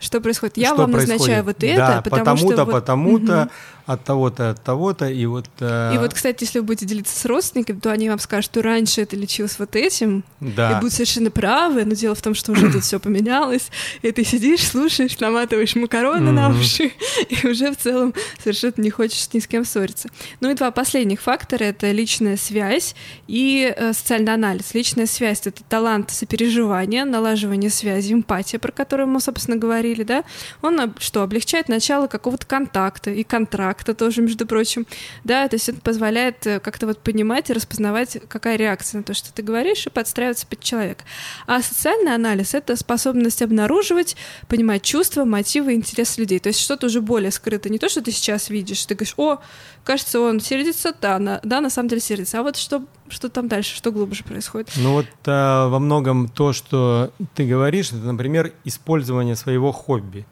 что 0.00 0.22
происходит? 0.22 0.56
Я 0.56 0.68
что 0.68 0.76
вам 0.78 0.92
происходит. 0.92 1.20
назначаю 1.20 1.44
вот 1.44 1.62
это, 1.62 1.76
да, 1.76 2.00
потому, 2.02 2.20
потому-то, 2.20 2.54
что... 2.54 2.64
вот- 2.64 2.72
потому-то, 2.72 3.40
Мгм. 3.42 3.50
От 3.92 4.04
того-то, 4.04 4.50
от 4.50 4.62
того-то, 4.62 5.08
и 5.08 5.26
вот... 5.26 5.46
э, 5.60 5.92
И 5.94 5.98
вот, 5.98 6.14
кстати, 6.14 6.44
если 6.44 6.58
вы 6.60 6.64
будете 6.66 6.86
делиться 6.86 7.18
с 7.18 7.24
родственниками, 7.24 7.78
то 7.80 7.90
они 7.90 8.08
вам 8.08 8.18
скажут, 8.18 8.46
что 8.52 8.62
раньше 8.62 9.00
это 9.02 9.16
лечилось 9.16 9.58
вот 9.58 9.74
этим, 9.76 10.24
да. 10.40 10.72
и 10.72 10.74
будут 10.80 10.92
совершенно 10.92 11.30
правы, 11.30 11.84
но 11.84 11.94
дело 11.94 12.14
в 12.14 12.22
том, 12.22 12.34
что 12.34 12.52
уже 12.52 12.70
тут 12.70 12.82
все 12.84 13.00
поменялось, 13.00 13.70
и 14.02 14.12
ты 14.12 14.24
сидишь, 14.24 14.66
слушаешь, 14.66 15.18
наматываешь 15.18 15.74
макароны 15.76 16.30
на 16.32 16.50
уши, 16.50 16.92
и 17.28 17.46
уже 17.46 17.72
в 17.72 17.76
целом 17.76 18.14
совершенно 18.42 18.74
не 18.76 18.90
хочешь 18.90 19.28
ни 19.32 19.38
с 19.40 19.46
кем 19.46 19.64
ссориться. 19.64 20.08
Ну 20.40 20.50
и 20.50 20.54
два 20.54 20.70
последних 20.70 21.20
фактора— 21.20 21.64
это 21.64 21.90
личная 21.90 22.36
связь 22.36 22.94
и 23.26 23.72
э, 23.76 23.92
социальный 23.92 24.34
анализ. 24.34 24.74
Личная 24.74 25.06
связь— 25.06 25.40
это 25.46 25.62
талант 25.68 26.10
сопереживания, 26.10 27.04
налаживание 27.04 27.70
связи, 27.70 28.12
эмпатия, 28.12 28.58
про 28.58 28.70
которую 28.72 29.08
мы, 29.08 29.20
собственно, 29.20 29.56
говорили, 29.56 30.02
да? 30.04 30.24
Он 30.62 30.78
об- 30.80 31.00
что, 31.00 31.22
облегчает 31.22 31.68
начало 31.68 32.06
какого-то 32.06 32.46
контакта 32.46 33.10
и 33.10 33.22
контракта 33.24 33.79
тоже, 33.94 34.22
между 34.22 34.46
прочим, 34.46 34.86
да, 35.24 35.48
то 35.48 35.54
есть 35.56 35.68
это 35.68 35.80
позволяет 35.80 36.46
э, 36.46 36.60
как-то 36.60 36.86
вот 36.86 36.98
понимать 36.98 37.50
и 37.50 37.52
распознавать, 37.52 38.18
какая 38.28 38.56
реакция 38.56 38.98
на 38.98 39.04
то, 39.04 39.14
что 39.14 39.32
ты 39.32 39.42
говоришь, 39.42 39.86
и 39.86 39.90
подстраиваться 39.90 40.46
под 40.46 40.60
человека. 40.60 41.04
А 41.46 41.62
социальный 41.62 42.14
анализ— 42.14 42.54
это 42.54 42.76
способность 42.76 43.42
обнаруживать, 43.42 44.16
понимать 44.48 44.82
чувства, 44.82 45.24
мотивы, 45.24 45.74
интересы 45.74 46.20
людей. 46.20 46.38
То 46.38 46.48
есть 46.48 46.60
что-то 46.60 46.86
уже 46.86 47.00
более 47.00 47.30
скрыто. 47.30 47.68
Не 47.68 47.78
то, 47.78 47.88
что 47.88 48.02
ты 48.02 48.10
сейчас 48.12 48.50
видишь, 48.50 48.84
ты 48.86 48.94
говоришь, 48.94 49.14
о, 49.16 49.40
кажется, 49.84 50.20
он 50.20 50.40
сердится, 50.40 50.94
да, 51.00 51.18
на, 51.18 51.40
да, 51.42 51.60
на 51.60 51.70
самом 51.70 51.88
деле 51.88 52.00
сердится. 52.00 52.40
А 52.40 52.42
вот 52.42 52.56
что, 52.56 52.84
что 53.08 53.28
там 53.28 53.48
дальше, 53.48 53.74
что 53.74 53.92
глубже 53.92 54.24
происходит? 54.24 54.70
Ну 54.76 54.92
вот 54.92 55.06
а, 55.26 55.68
во 55.68 55.78
многом 55.78 56.28
то, 56.28 56.52
что 56.52 57.12
ты 57.34 57.46
говоришь, 57.46 57.88
это, 57.88 57.98
например, 57.98 58.52
использование 58.64 59.36
своего 59.36 59.72
хобби. 59.72 60.26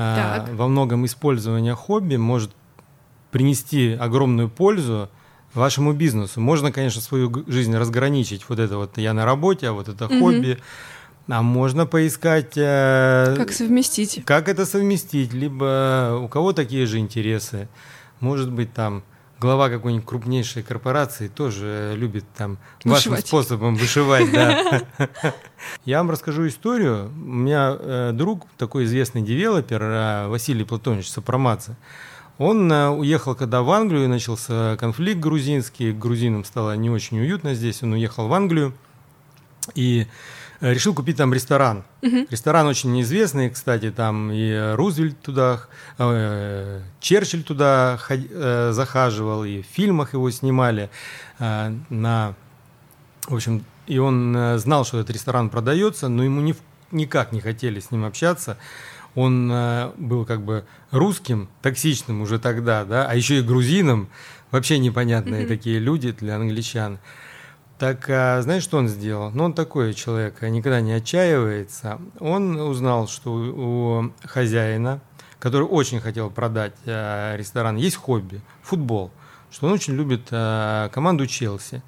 А, 0.00 0.44
Так. 0.46 0.54
во 0.54 0.68
многом 0.68 1.04
использование 1.06 1.74
хобби 1.74 2.14
может 2.16 2.52
принести 3.32 3.94
огромную 3.94 4.48
пользу 4.48 5.08
вашему 5.54 5.92
бизнесу. 5.92 6.40
Можно, 6.40 6.70
конечно, 6.70 7.02
свою 7.02 7.32
жизнь 7.48 7.76
разграничить. 7.76 8.44
Вот 8.48 8.60
это 8.60 8.76
вот 8.76 8.96
я 8.96 9.12
на 9.12 9.24
работе, 9.24 9.68
а 9.68 9.72
вот 9.72 9.88
это 9.88 10.04
Мгм. 10.06 10.18
хобби. 10.20 10.58
А 11.26 11.42
можно 11.42 11.84
поискать, 11.84 12.52
э, 12.56 13.34
Как 13.36 13.50
совместить? 13.52 14.22
как 14.24 14.48
это 14.48 14.64
совместить. 14.66 15.32
Либо 15.32 16.16
у 16.22 16.28
кого 16.28 16.52
такие 16.52 16.86
же 16.86 16.98
интересы. 16.98 17.68
Может 18.20 18.52
быть, 18.52 18.72
там 18.72 19.02
глава 19.40 19.68
какой-нибудь 19.68 20.06
крупнейшей 20.06 20.62
корпорации 20.62 21.28
тоже 21.28 21.94
любит 21.96 22.24
там 22.36 22.58
вашим 22.84 23.12
Вышивать. 23.12 23.26
способом 23.26 23.76
вышивать, 23.76 24.32
да. 24.32 24.82
Я 25.84 25.98
вам 25.98 26.10
расскажу 26.10 26.46
историю. 26.48 27.10
У 27.14 27.18
меня 27.18 27.76
э, 27.78 28.10
друг, 28.12 28.46
такой 28.56 28.84
известный 28.84 29.22
девелопер, 29.22 29.82
э, 29.82 30.28
Василий 30.28 30.64
Платонович 30.64 31.10
Сопромаца, 31.10 31.76
он 32.38 32.70
э, 32.70 32.88
уехал 32.90 33.34
когда 33.34 33.62
в 33.62 33.70
Англию, 33.70 34.08
начался 34.08 34.76
конфликт 34.76 35.20
грузинский, 35.20 35.92
грузинам 35.92 36.44
стало 36.44 36.76
не 36.76 36.90
очень 36.90 37.20
уютно 37.20 37.54
здесь, 37.54 37.82
он 37.82 37.92
уехал 37.92 38.28
в 38.28 38.32
Англию 38.32 38.74
и 39.74 40.02
э, 40.02 40.37
решил 40.60 40.94
купить 40.94 41.16
там 41.16 41.32
ресторан. 41.32 41.84
Ресторан 42.30 42.66
очень 42.66 42.92
неизвестный, 42.92 43.50
кстати, 43.50 43.90
там 43.90 44.30
и 44.32 44.72
Рузвельт 44.74 45.20
туда, 45.20 45.60
э, 45.98 46.80
Черчилль 47.00 47.42
туда 47.42 47.98
ход- 48.00 48.30
э, 48.30 48.70
захаживал, 48.72 49.44
и 49.44 49.62
в 49.62 49.66
фильмах 49.66 50.14
его 50.14 50.30
снимали 50.30 50.90
э, 51.38 51.72
на, 51.90 52.34
в 53.26 53.34
общем, 53.34 53.64
и 53.86 53.98
он 53.98 54.36
э, 54.36 54.58
знал, 54.58 54.84
что 54.84 54.98
этот 55.00 55.14
ресторан 55.14 55.50
продается, 55.50 56.08
но 56.08 56.24
ему 56.24 56.40
ни 56.40 56.54
никак 56.90 57.32
не 57.32 57.40
хотели 57.40 57.80
с 57.80 57.90
ним 57.90 58.04
общаться. 58.04 58.56
Он 59.14 59.50
э, 59.52 59.90
был 59.96 60.24
как 60.24 60.42
бы 60.42 60.64
русским, 60.90 61.48
токсичным 61.62 62.20
уже 62.22 62.38
тогда, 62.38 62.84
да, 62.84 63.06
а 63.06 63.14
еще 63.14 63.38
и 63.38 63.42
грузином, 63.42 64.08
вообще 64.50 64.78
непонятные 64.78 65.46
такие 65.46 65.78
люди 65.78 66.12
для 66.12 66.36
англичан. 66.36 66.98
Так, 67.78 68.10
а, 68.10 68.42
знаешь, 68.42 68.64
что 68.64 68.78
он 68.78 68.88
сделал? 68.88 69.30
Ну, 69.30 69.44
он 69.44 69.54
такой 69.54 69.94
человек, 69.94 70.42
никогда 70.42 70.80
не 70.80 70.92
отчаивается. 70.92 72.00
Он 72.18 72.58
узнал, 72.58 73.06
что 73.06 73.32
у 73.32 74.12
хозяина, 74.24 75.00
который 75.38 75.62
очень 75.62 76.00
хотел 76.00 76.28
продать 76.28 76.74
а, 76.86 77.36
ресторан, 77.36 77.76
есть 77.76 77.94
хобби– 77.94 78.40
футбол, 78.62 79.12
что 79.52 79.68
он 79.68 79.74
очень 79.74 79.94
любит 79.94 80.26
а, 80.32 80.88
команду 80.88 81.28
Челси. 81.28 81.82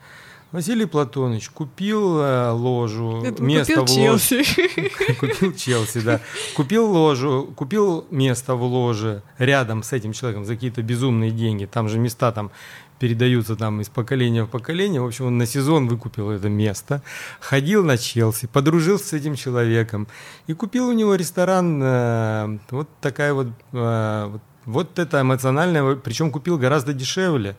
Василий 0.52 0.86
Платонович 0.86 1.48
купил 1.50 2.16
а, 2.18 2.52
ложу, 2.52 3.22
Это 3.22 3.40
место 3.42 3.80
купил 3.80 3.94
в 3.94 4.10
ложе. 4.10 4.44
Челси. 4.44 5.14
Купил 5.20 5.52
Челси, 5.52 6.00
да. 6.00 6.20
Купил 6.56 6.90
ложу, 6.90 7.52
купил 7.54 8.04
место 8.10 8.56
в 8.56 8.62
ложе 8.64 9.22
рядом 9.38 9.84
с 9.84 9.92
этим 9.92 10.12
человеком 10.12 10.44
за 10.44 10.54
какие-то 10.54 10.82
безумные 10.82 11.30
деньги. 11.30 11.66
Там 11.66 11.88
же 11.88 11.98
места 11.98 12.32
там 12.32 12.50
передаются 12.98 13.54
там 13.54 13.80
из 13.80 13.88
поколения 13.88 14.42
в 14.42 14.48
поколение. 14.48 15.00
В 15.00 15.06
общем, 15.06 15.26
он 15.26 15.38
на 15.38 15.46
сезон 15.46 15.86
выкупил 15.86 16.30
это 16.30 16.48
место, 16.48 17.00
ходил 17.38 17.84
на 17.84 17.96
Челси, 17.96 18.46
подружился 18.46 19.06
с 19.06 19.12
этим 19.12 19.36
человеком 19.36 20.08
и 20.48 20.52
купил 20.52 20.88
у 20.88 20.92
него 20.92 21.14
ресторан. 21.14 21.80
э, 21.82 22.58
вот 22.70 22.88
такая 23.00 23.32
вот, 23.34 23.48
э, 23.72 24.28
вот, 24.30 24.42
вот 24.66 24.98
это 24.98 25.20
эмоциональное, 25.20 25.94
причем 25.94 26.30
купил 26.32 26.58
гораздо 26.58 26.92
дешевле. 26.92 27.56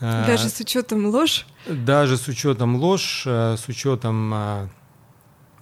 Э, 0.00 0.26
Даже 0.26 0.48
с 0.48 0.60
учетом 0.60 1.06
ложь, 1.06 1.46
даже 1.66 2.16
с 2.16 2.28
учетом 2.28 2.76
ложь, 2.76 3.22
э, 3.26 3.56
с 3.56 3.68
учетом 3.68 4.34
э, 4.34 4.66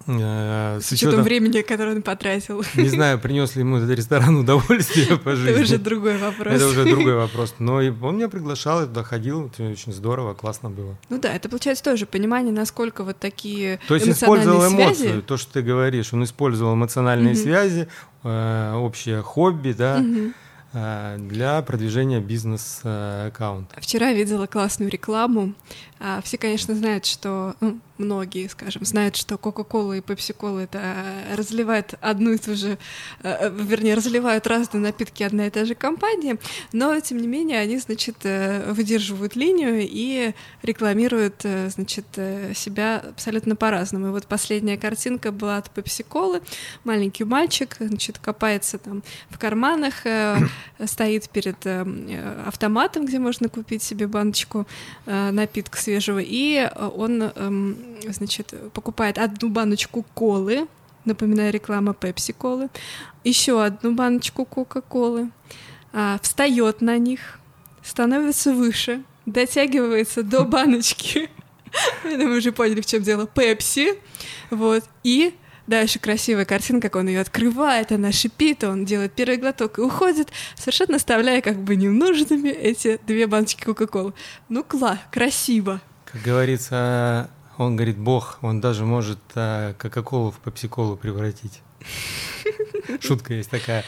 э, 0.06 0.80
с 0.82 0.90
учетом 0.92 1.22
времени, 1.22 1.60
которое 1.62 1.94
он 1.96 2.02
потратил. 2.02 2.64
не 2.74 2.88
знаю, 2.88 3.20
принес 3.20 3.54
ли 3.54 3.60
ему 3.60 3.76
этот 3.76 3.90
ресторан 3.90 4.36
удовольствие 4.40 5.16
по 5.18 5.36
жизни. 5.36 5.52
Это 5.52 5.60
уже 5.62 5.78
другой 5.78 6.16
вопрос. 6.18 6.54
Это 6.54 6.66
уже 6.66 6.84
другой 6.84 7.14
вопрос. 7.24 7.54
Но 7.58 7.74
он 7.74 8.16
меня 8.16 8.28
приглашал, 8.28 8.80
я 8.80 8.86
туда 8.86 9.02
ходил, 9.04 9.46
это 9.46 9.62
очень 9.70 9.92
здорово, 9.92 10.34
классно 10.34 10.70
было. 10.70 10.96
Ну 11.08 11.18
да, 11.20 11.32
это 11.32 11.48
получается 11.48 11.84
тоже 11.84 12.06
понимание, 12.06 12.52
насколько 12.52 13.04
вот 13.04 13.18
такие 13.18 13.78
То 13.86 13.94
есть 13.94 14.08
использовал 14.08 14.60
связи. 14.62 14.74
эмоцию, 14.74 15.22
то, 15.22 15.36
что 15.36 15.52
ты 15.52 15.62
говоришь. 15.62 16.12
Он 16.12 16.24
использовал 16.24 16.74
эмоциональные 16.74 17.34
Мгм. 17.34 17.42
связи, 17.42 17.88
общее 18.24 19.20
хобби, 19.22 19.72
да, 19.72 19.98
Мгм. 19.98 20.34
Э, 20.72 21.16
для 21.18 21.62
продвижения 21.62 22.20
бизнес-аккаунта. 22.20 23.80
Вчера 23.80 24.12
видела 24.12 24.46
классную 24.46 24.90
рекламу. 24.90 25.54
А, 26.04 26.20
все, 26.22 26.36
конечно, 26.36 26.74
знают, 26.74 27.06
что 27.06 27.54
ну, 27.60 27.78
многие, 27.96 28.48
скажем, 28.48 28.84
знают, 28.84 29.14
что 29.14 29.38
Кока-Кола 29.38 29.92
и 29.92 30.00
Пепси-Кола 30.00 30.60
это 30.60 30.78
э, 30.82 31.34
разливает 31.36 31.94
одну 32.00 32.32
и 32.32 32.38
ту 32.38 32.56
же, 32.56 32.76
э, 33.22 33.50
вернее, 33.50 33.94
разливают 33.94 34.48
разные 34.48 34.80
напитки 34.80 35.22
одна 35.22 35.46
и 35.46 35.50
та 35.50 35.64
же 35.64 35.76
компания, 35.76 36.38
но, 36.72 36.98
тем 36.98 37.18
не 37.18 37.28
менее, 37.28 37.60
они, 37.60 37.78
значит, 37.78 38.16
выдерживают 38.24 39.36
линию 39.36 39.78
и 39.80 40.34
рекламируют, 40.62 41.46
значит, 41.68 42.06
себя 42.54 43.04
абсолютно 43.10 43.54
по-разному. 43.54 44.08
И 44.08 44.10
вот 44.10 44.26
последняя 44.26 44.76
картинка 44.76 45.30
была 45.30 45.58
от 45.58 45.70
Пепси-Колы. 45.70 46.42
Маленький 46.82 47.24
мальчик, 47.24 47.76
значит, 47.78 48.18
копается 48.18 48.78
там 48.78 49.04
в 49.30 49.38
карманах, 49.38 50.04
стоит 50.84 51.28
перед 51.28 51.56
автоматом, 52.46 53.06
где 53.06 53.18
можно 53.18 53.48
купить 53.48 53.82
себе 53.82 54.06
баночку 54.06 54.66
напитка 55.06 55.78
свежего, 55.78 56.20
и 56.22 56.70
он, 56.94 57.22
эм, 57.22 57.76
значит, 58.08 58.54
покупает 58.72 59.18
одну 59.18 59.48
баночку 59.48 60.04
колы, 60.14 60.66
напоминаю, 61.04 61.52
реклама 61.52 61.94
Пепси-колы, 61.94 62.68
еще 63.24 63.62
одну 63.62 63.92
баночку 63.92 64.44
Кока-колы, 64.44 65.30
а, 65.92 66.18
встает 66.22 66.80
на 66.80 66.98
них, 66.98 67.38
становится 67.82 68.52
выше, 68.52 69.02
дотягивается 69.26 70.22
до 70.22 70.44
баночки. 70.44 71.28
Мы 72.04 72.36
уже 72.36 72.52
поняли, 72.52 72.80
в 72.80 72.86
чем 72.86 73.02
дело. 73.02 73.26
Пепси. 73.26 73.98
Вот. 74.50 74.84
И 75.04 75.34
Дальше 75.72 75.98
красивая 75.98 76.44
картинка, 76.44 76.90
как 76.90 76.96
он 76.96 77.08
ее 77.08 77.22
открывает, 77.22 77.92
она 77.92 78.12
шипит, 78.12 78.62
он 78.62 78.84
делает 78.84 79.14
первый 79.14 79.38
глоток 79.38 79.78
и 79.78 79.80
уходит, 79.80 80.30
совершенно 80.54 80.96
оставляя 80.96 81.40
как 81.40 81.56
бы 81.56 81.76
ненужными 81.76 82.50
эти 82.50 83.00
две 83.06 83.26
баночки 83.26 83.64
Кока-Колы. 83.64 84.12
Ну, 84.50 84.64
кла, 84.64 85.00
красиво. 85.10 85.80
Как 86.04 86.20
говорится, 86.20 87.30
он 87.56 87.76
говорит, 87.76 87.96
бог, 87.96 88.38
он 88.42 88.60
даже 88.60 88.84
может 88.84 89.18
а, 89.34 89.72
Кока-Колу 89.78 90.30
в 90.32 90.40
Пепси-Колу 90.40 90.98
превратить. 90.98 91.62
Шутка 93.00 93.32
есть 93.32 93.48
такая. 93.48 93.82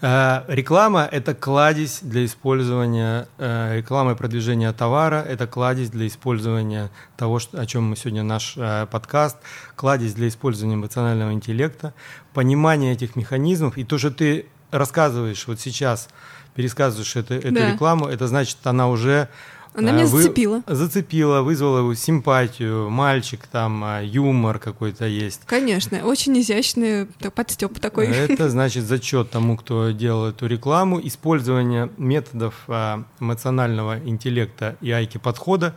А, 0.00 0.44
реклама– 0.46 1.08
это 1.10 1.34
кладезь 1.34 2.00
для 2.02 2.24
использования, 2.24 3.26
а, 3.38 3.76
реклама 3.76 4.12
и 4.12 4.14
продвижение 4.14 4.72
товара– 4.72 5.24
это 5.28 5.48
кладезь 5.48 5.90
для 5.90 6.06
использования 6.06 6.90
того, 7.16 7.40
о 7.52 7.66
чем 7.66 7.90
мы 7.90 7.96
сегодня 7.96 8.22
наш 8.22 8.54
а, 8.56 8.86
подкаст, 8.86 9.38
кладезь 9.74 10.14
для 10.14 10.28
использования 10.28 10.76
эмоционального 10.76 11.32
интеллекта, 11.32 11.94
понимание 12.32 12.92
этих 12.92 13.16
механизмов. 13.16 13.76
И 13.76 13.82
то, 13.82 13.98
что 13.98 14.12
ты 14.12 14.46
рассказываешь 14.70 15.44
вот 15.48 15.58
сейчас, 15.58 16.08
пересказываешь 16.54 17.16
это, 17.16 17.34
эту 17.34 17.54
да. 17.54 17.72
рекламу, 17.72 18.06
это 18.06 18.28
значит, 18.28 18.58
она 18.64 18.88
уже 18.88 19.28
она 19.74 19.92
меня 19.92 20.06
вы... 20.06 20.22
зацепила. 20.22 20.62
Зацепила, 20.66 21.42
вызвала 21.42 21.94
симпатию, 21.94 22.90
мальчик 22.90 23.46
там, 23.46 23.82
а, 23.84 24.00
юмор 24.02 24.58
какой-то 24.58 25.06
есть. 25.06 25.42
Конечно, 25.46 26.04
очень 26.04 26.38
изящный 26.40 27.06
подстеп 27.34 27.78
такой. 27.78 28.06
Это 28.06 28.48
значит 28.50 28.84
зачет 28.84 29.30
тому, 29.30 29.56
кто 29.56 29.90
делал 29.90 30.26
эту 30.26 30.46
рекламу. 30.46 31.00
Использование 31.02 31.90
методов 31.96 32.54
а, 32.68 33.04
эмоционального 33.20 33.98
интеллекта 33.98 34.76
и 34.80 34.90
айки 34.90 35.18
подхода 35.18 35.74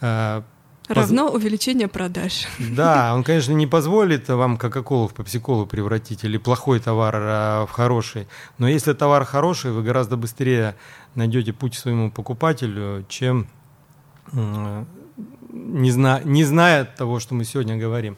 а, 0.00 0.42
Равно 0.94 1.28
увеличение 1.30 1.88
продаж. 1.88 2.46
Да, 2.58 3.14
он, 3.14 3.24
конечно, 3.24 3.52
не 3.52 3.66
позволит 3.66 4.28
вам 4.28 4.56
Кока-Колу 4.56 5.08
в 5.08 5.14
Пепси-Колу 5.14 5.66
превратить 5.66 6.24
или 6.24 6.38
плохой 6.38 6.80
товар 6.80 7.66
в 7.66 7.70
хороший. 7.72 8.28
Но 8.58 8.68
если 8.68 8.92
товар 8.92 9.24
хороший, 9.24 9.72
вы 9.72 9.82
гораздо 9.82 10.16
быстрее 10.16 10.76
найдете 11.14 11.52
путь 11.52 11.76
к 11.76 11.78
своему 11.78 12.10
покупателю, 12.10 13.04
чем 13.08 13.46
не, 15.52 15.90
зна, 15.90 16.20
не 16.24 16.44
зная 16.44 16.84
того, 16.84 17.20
что 17.20 17.34
мы 17.34 17.44
сегодня 17.44 17.76
говорим. 17.76 18.16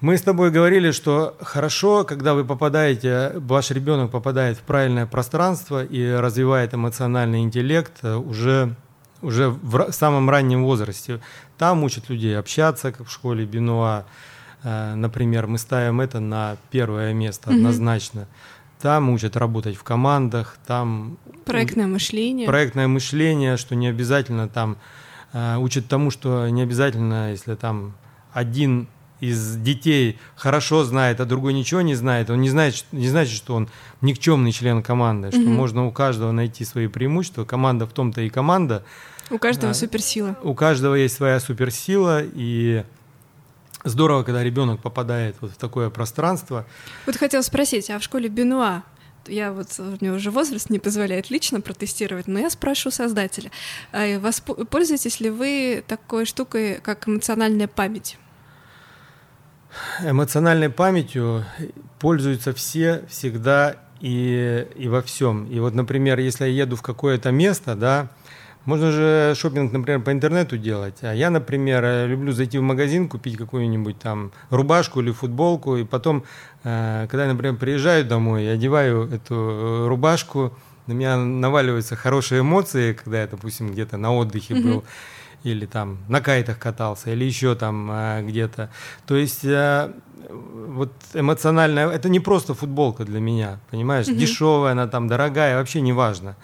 Мы 0.00 0.16
с 0.16 0.22
тобой 0.22 0.52
говорили, 0.52 0.92
что 0.92 1.36
хорошо, 1.40 2.04
когда 2.04 2.34
вы 2.34 2.44
попадаете, 2.44 3.32
ваш 3.34 3.72
ребенок 3.72 4.12
попадает 4.12 4.56
в 4.56 4.60
правильное 4.60 5.06
пространство 5.06 5.84
и 5.84 6.08
развивает 6.08 6.72
эмоциональный 6.72 7.40
интеллект 7.40 7.92
э, 8.02 8.14
уже, 8.14 8.76
уже 9.22 9.48
в 9.50 9.90
самом 9.90 10.30
раннем 10.30 10.64
возрасте. 10.64 11.20
Там 11.58 11.84
учат 11.84 12.08
людей 12.08 12.38
общаться, 12.38 12.92
как 12.92 13.06
в 13.06 13.12
школе 13.12 13.44
Бенуа. 13.44 14.04
Э, 14.62 14.94
например, 14.94 15.46
мы 15.46 15.58
ставим 15.58 16.00
это 16.00 16.20
на 16.20 16.56
первое 16.70 17.12
место 17.12 17.50
однозначно. 17.50 18.20
Mm-hmm 18.20 18.58
там 18.80 19.10
учат 19.10 19.36
работать 19.36 19.76
в 19.76 19.82
командах, 19.82 20.56
там... 20.66 21.18
Проектное 21.44 21.86
мышление. 21.86 22.46
Проектное 22.46 22.88
мышление, 22.88 23.56
что 23.56 23.74
не 23.74 23.88
обязательно 23.88 24.48
там... 24.48 24.76
Э, 25.32 25.56
учат 25.56 25.88
тому, 25.88 26.10
что 26.10 26.48
не 26.48 26.62
обязательно, 26.62 27.32
если 27.32 27.54
там 27.54 27.94
один 28.32 28.88
из 29.20 29.56
детей 29.56 30.16
хорошо 30.36 30.84
знает, 30.84 31.20
а 31.20 31.24
другой 31.24 31.52
ничего 31.54 31.80
не 31.80 31.96
знает, 31.96 32.30
он 32.30 32.40
не 32.40 32.50
знает, 32.50 32.84
не 32.92 33.08
значит, 33.08 33.34
что 33.36 33.56
он 33.56 33.68
никчемный 34.00 34.52
член 34.52 34.80
команды, 34.80 35.30
что 35.32 35.40
mm 35.40 35.48
можно 35.48 35.86
у 35.86 35.90
каждого 35.90 36.30
найти 36.30 36.64
свои 36.64 36.86
преимущества. 36.86 37.44
Команда 37.44 37.86
в 37.86 37.92
том-то 37.92 38.20
и 38.20 38.28
команда. 38.28 38.84
У 39.30 39.38
каждого 39.38 39.72
а, 39.72 39.74
суперсила. 39.74 40.36
У 40.42 40.54
каждого 40.54 40.94
есть 40.94 41.16
своя 41.16 41.38
суперсила, 41.40 42.22
и 42.22 42.84
здорово, 43.84 44.22
когда 44.22 44.42
ребенок 44.42 44.80
попадает 44.80 45.36
вот 45.40 45.52
в 45.52 45.56
такое 45.56 45.90
пространство. 45.90 46.66
Вот 47.06 47.16
хотела 47.16 47.42
спросить, 47.42 47.90
а 47.90 47.98
в 47.98 48.02
школе 48.02 48.28
Бенуа 48.28 48.82
я 49.26 49.52
вот 49.52 49.68
у 49.78 50.02
него 50.04 50.16
уже 50.16 50.30
возраст 50.30 50.70
не 50.70 50.78
позволяет 50.78 51.30
лично 51.30 51.60
протестировать, 51.60 52.26
но 52.26 52.38
я 52.38 52.50
спрошу 52.50 52.90
создателя, 52.90 53.50
а 53.92 54.18
пользуетесь 54.70 55.20
ли 55.20 55.30
вы 55.30 55.84
такой 55.86 56.24
штукой, 56.24 56.80
как 56.82 57.08
эмоциональная 57.08 57.68
память? 57.68 58.16
Эмоциональной 60.02 60.70
памятью 60.70 61.44
пользуются 61.98 62.54
все 62.54 63.04
всегда 63.08 63.76
и, 64.00 64.66
и 64.76 64.88
во 64.88 65.02
всем. 65.02 65.46
И 65.46 65.60
вот, 65.60 65.74
например, 65.74 66.18
если 66.18 66.44
я 66.44 66.62
еду 66.62 66.76
в 66.76 66.82
какое-то 66.82 67.30
место, 67.30 67.74
да, 67.74 68.08
можно 68.68 68.92
же 68.92 69.34
шопинг, 69.34 69.72
например, 69.72 70.02
по 70.02 70.12
интернету 70.12 70.58
делать. 70.58 70.98
А 71.00 71.14
я, 71.14 71.30
например, 71.30 72.06
люблю 72.06 72.32
зайти 72.32 72.58
в 72.58 72.62
магазин, 72.62 73.08
купить 73.08 73.38
какую-нибудь 73.38 73.98
там 73.98 74.30
рубашку 74.50 75.00
или 75.00 75.10
футболку, 75.10 75.78
и 75.78 75.84
потом, 75.84 76.24
э, 76.64 77.06
когда 77.08 77.24
я, 77.24 77.32
например, 77.32 77.56
приезжаю 77.56 78.04
домой, 78.04 78.44
я 78.44 78.52
одеваю 78.52 79.08
эту 79.10 79.34
э, 79.34 79.88
рубашку, 79.88 80.52
на 80.86 80.92
меня 80.92 81.16
наваливаются 81.16 81.96
хорошие 81.96 82.42
эмоции, 82.42 82.92
когда 82.92 83.22
я, 83.22 83.26
допустим, 83.26 83.72
где-то 83.72 83.96
на 83.96 84.14
отдыхе 84.14 84.52
mm-hmm. 84.52 84.62
был, 84.62 84.84
или 85.44 85.64
там 85.64 85.96
на 86.06 86.20
кайтах 86.20 86.58
катался, 86.58 87.10
или 87.10 87.24
еще 87.24 87.54
там 87.54 87.90
э, 87.90 88.22
где-то. 88.22 88.68
То 89.06 89.16
есть 89.16 89.46
вот 90.28 90.92
эмоциональная, 91.14 91.88
это 91.88 92.10
не 92.10 92.20
просто 92.20 92.52
футболка 92.52 93.06
для 93.06 93.20
меня, 93.20 93.60
понимаешь, 93.70 94.08
mm-hmm. 94.08 94.16
дешевая 94.16 94.72
она 94.72 94.88
там, 94.88 95.08
дорогая, 95.08 95.56
вообще 95.56 95.80
не 95.80 95.94
важно 95.94 96.36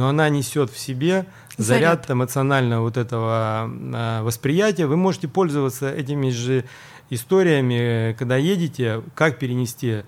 но 0.00 0.08
она 0.08 0.30
несет 0.30 0.70
в 0.70 0.78
себе 0.78 1.26
заряд, 1.58 2.06
заряд 2.06 2.10
эмоционального 2.10 2.80
вот 2.80 2.96
этого 2.96 3.70
э, 3.70 4.22
восприятия. 4.22 4.86
Вы 4.86 4.96
можете 4.96 5.28
пользоваться 5.28 5.92
этими 5.92 6.30
же 6.30 6.64
историями, 7.10 8.16
когда 8.18 8.38
едете, 8.38 9.02
как 9.14 9.38
перенести 9.38 10.04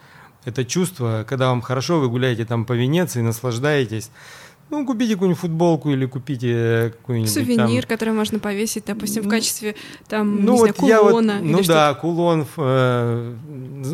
это 0.46 0.64
чувство, 0.64 1.26
когда 1.28 1.48
вам 1.48 1.60
хорошо, 1.60 2.00
вы 2.00 2.08
гуляете 2.08 2.46
там 2.46 2.64
по 2.64 2.72
Венеции, 2.72 3.20
наслаждаетесь. 3.20 4.10
Ну, 4.72 4.86
купите 4.86 5.12
какую-нибудь 5.12 5.38
футболку 5.38 5.90
или 5.90 6.06
купите 6.06 6.94
какой-нибудь 6.96 7.30
Сувенир, 7.30 7.82
там... 7.82 7.88
который 7.90 8.14
можно 8.14 8.38
повесить, 8.38 8.84
допустим, 8.86 9.22
в 9.22 9.28
качестве 9.28 9.74
там, 10.08 10.42
ну, 10.42 10.54
не 10.54 10.58
вот 10.60 10.76
знаю, 10.78 11.02
кулона. 11.04 11.38
вот, 11.40 11.50
ну 11.50 11.62
да, 11.62 11.92
кулон. 11.92 12.46
Э, 12.56 13.34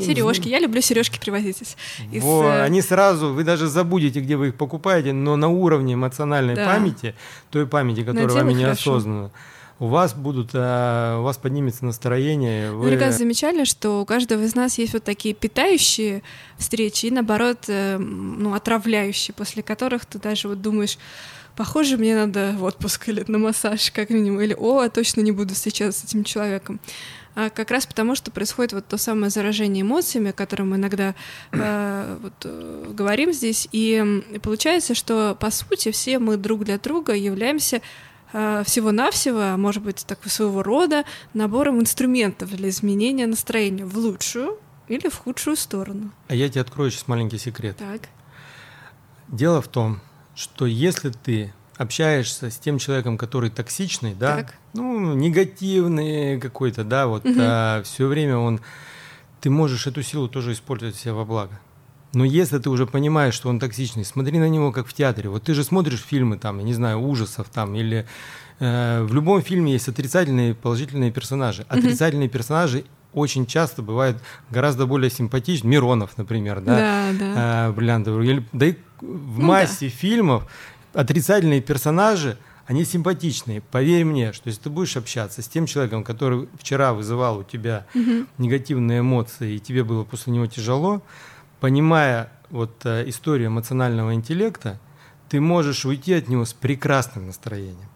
сережки. 0.00 0.46
Я 0.46 0.60
люблю 0.60 0.80
сережки 0.80 1.18
привозить 1.18 1.62
из. 1.62 2.22
Вот, 2.22 2.44
э, 2.44 2.62
они 2.62 2.80
сразу, 2.80 3.34
вы 3.34 3.42
даже 3.42 3.66
забудете, 3.66 4.20
где 4.20 4.36
вы 4.36 4.48
их 4.48 4.54
покупаете, 4.54 5.12
но 5.12 5.34
на 5.34 5.48
уровне 5.48 5.94
эмоциональной 5.94 6.54
да. 6.54 6.66
памяти, 6.66 7.16
той 7.50 7.66
памяти, 7.66 8.04
которая 8.04 8.28
вами 8.28 8.52
неосознанно. 8.52 9.30
Хорошо 9.30 9.57
у 9.80 9.86
вас 9.86 10.14
будут, 10.14 10.50
э, 10.54 11.16
у 11.18 11.22
вас 11.22 11.36
поднимется 11.36 11.84
настроение. 11.84 12.72
Вы... 12.72 12.96
Вы, 12.96 13.12
замечали, 13.12 13.64
что 13.64 14.00
у 14.00 14.04
каждого 14.04 14.42
из 14.42 14.54
нас 14.54 14.78
есть 14.78 14.92
вот 14.92 15.04
такие 15.04 15.34
питающие 15.34 16.22
встречи 16.56 17.06
и, 17.06 17.10
наоборот, 17.10 17.64
э, 17.68 17.96
ну, 17.98 18.54
отравляющие, 18.54 19.34
после 19.34 19.62
которых 19.62 20.04
ты 20.04 20.18
даже 20.18 20.48
вот 20.48 20.60
думаешь, 20.60 20.98
похоже, 21.56 21.96
мне 21.96 22.16
надо 22.16 22.54
в 22.58 22.64
отпуск 22.64 23.08
или 23.08 23.24
на 23.28 23.38
массаж 23.38 23.90
как 23.92 24.10
минимум, 24.10 24.40
или 24.40 24.54
о, 24.58 24.82
я 24.82 24.90
точно 24.90 25.20
не 25.20 25.32
буду 25.32 25.54
встречаться 25.54 26.00
с 26.00 26.04
этим 26.04 26.24
человеком. 26.24 26.80
А 27.36 27.50
как 27.50 27.70
раз 27.70 27.86
потому, 27.86 28.16
что 28.16 28.32
происходит 28.32 28.72
вот 28.72 28.86
то 28.88 28.96
самое 28.96 29.30
заражение 29.30 29.82
эмоциями, 29.82 30.30
о 30.30 30.32
котором 30.32 30.70
мы 30.70 30.76
иногда 30.76 31.14
э, 31.52 32.16
вот, 32.22 32.32
э, 32.42 32.90
говорим 32.90 33.32
здесь, 33.32 33.68
и 33.70 34.24
получается, 34.42 34.96
что 34.96 35.36
по 35.38 35.52
сути 35.52 35.92
все 35.92 36.18
мы 36.18 36.36
друг 36.36 36.64
для 36.64 36.78
друга 36.78 37.14
являемся 37.14 37.80
всего-навсего, 38.30 39.38
а 39.40 39.56
может 39.56 39.82
быть, 39.82 40.04
такого 40.06 40.28
своего 40.28 40.62
рода 40.62 41.04
набором 41.34 41.80
инструментов 41.80 42.50
для 42.50 42.68
изменения 42.68 43.26
настроения 43.26 43.84
в 43.84 43.96
лучшую 43.96 44.58
или 44.88 45.08
в 45.08 45.16
худшую 45.16 45.56
сторону. 45.56 46.10
А 46.28 46.34
я 46.34 46.48
тебе 46.48 46.60
открою 46.60 46.90
сейчас 46.90 47.08
маленький 47.08 47.38
секрет. 47.38 47.76
Так. 47.76 48.02
Дело 49.28 49.60
в 49.62 49.68
том, 49.68 50.00
что 50.34 50.66
если 50.66 51.10
ты 51.10 51.52
общаешься 51.76 52.50
с 52.50 52.58
тем 52.58 52.78
человеком, 52.78 53.16
который 53.18 53.50
токсичный, 53.50 54.14
да, 54.14 54.38
Так. 54.38 54.54
ну, 54.74 55.14
негативный 55.14 56.40
какой-то, 56.40 56.84
да, 56.84 57.06
вот 57.06 57.24
Мгм. 57.24 57.84
все 57.84 58.06
время 58.06 58.36
он, 58.36 58.60
ты 59.40 59.48
можешь 59.50 59.86
эту 59.86 60.02
силу 60.02 60.28
тоже 60.28 60.52
использовать 60.52 60.96
себе 60.96 61.12
во 61.12 61.24
благо. 61.24 61.60
Но 62.14 62.24
если 62.24 62.58
ты 62.58 62.70
уже 62.70 62.86
понимаешь, 62.86 63.34
что 63.34 63.48
он 63.50 63.58
токсичный, 63.60 64.04
смотри 64.04 64.38
на 64.38 64.48
него 64.48 64.72
как 64.72 64.86
в 64.86 64.92
театре. 64.94 65.28
Вот 65.28 65.42
ты 65.42 65.54
же 65.54 65.62
смотришь 65.62 66.00
фильмы 66.02 66.38
там, 66.38 66.58
я 66.58 66.64
не 66.64 66.72
знаю, 66.74 67.00
ужасов 67.00 67.48
там 67.50 67.74
или 67.74 68.06
э, 68.60 69.02
в 69.02 69.12
любом 69.14 69.42
фильме 69.42 69.72
есть 69.72 69.88
отрицательные 69.88 70.50
и 70.50 70.54
положительные 70.54 71.10
персонажи. 71.12 71.66
Отрицательные 71.68 72.28
персонажи 72.30 72.84
очень 73.12 73.46
часто 73.46 73.82
бывают 73.82 74.22
гораздо 74.50 74.86
более 74.86 75.10
симпатичны. 75.10 75.68
Миронов, 75.68 76.16
например, 76.16 76.60
да, 76.60 77.12
Да, 77.12 77.34
да. 77.68 77.72
бриллиантовый. 77.72 78.26
Или- 78.26 78.46
Да 78.52 78.66
и 78.66 78.72
в 79.00 79.38
Ну 79.40 79.46
массе 79.46 79.88
фильмов 79.88 80.50
отрицательные 80.94 81.60
персонажи, 81.60 82.38
они 82.66 82.84
симпатичные. 82.84 83.60
Поверь 83.62 84.04
мне, 84.04 84.32
что 84.32 84.48
если 84.48 84.62
ты 84.62 84.70
будешь 84.70 84.96
общаться 84.96 85.40
с 85.42 85.48
тем 85.48 85.66
человеком, 85.66 86.04
который 86.04 86.48
вчера 86.58 86.92
вызывал 86.92 87.38
у 87.38 87.44
тебя 87.44 87.86
Мгм. 87.94 88.26
негативные 88.38 89.00
эмоции, 89.00 89.54
и 89.54 89.58
тебе 89.58 89.84
было 89.84 90.04
после 90.04 90.32
него 90.32 90.46
тяжело, 90.46 91.02
понимая 91.60 92.30
вот 92.50 92.84
э, 92.84 93.08
историю 93.08 93.48
эмоционального 93.48 94.14
интеллекта, 94.14 94.78
ты 95.28 95.40
можешь 95.40 95.84
уйти 95.84 96.14
от 96.14 96.28
него 96.28 96.44
с 96.44 96.54
прекрасным 96.54 97.26
настроением. 97.26 97.88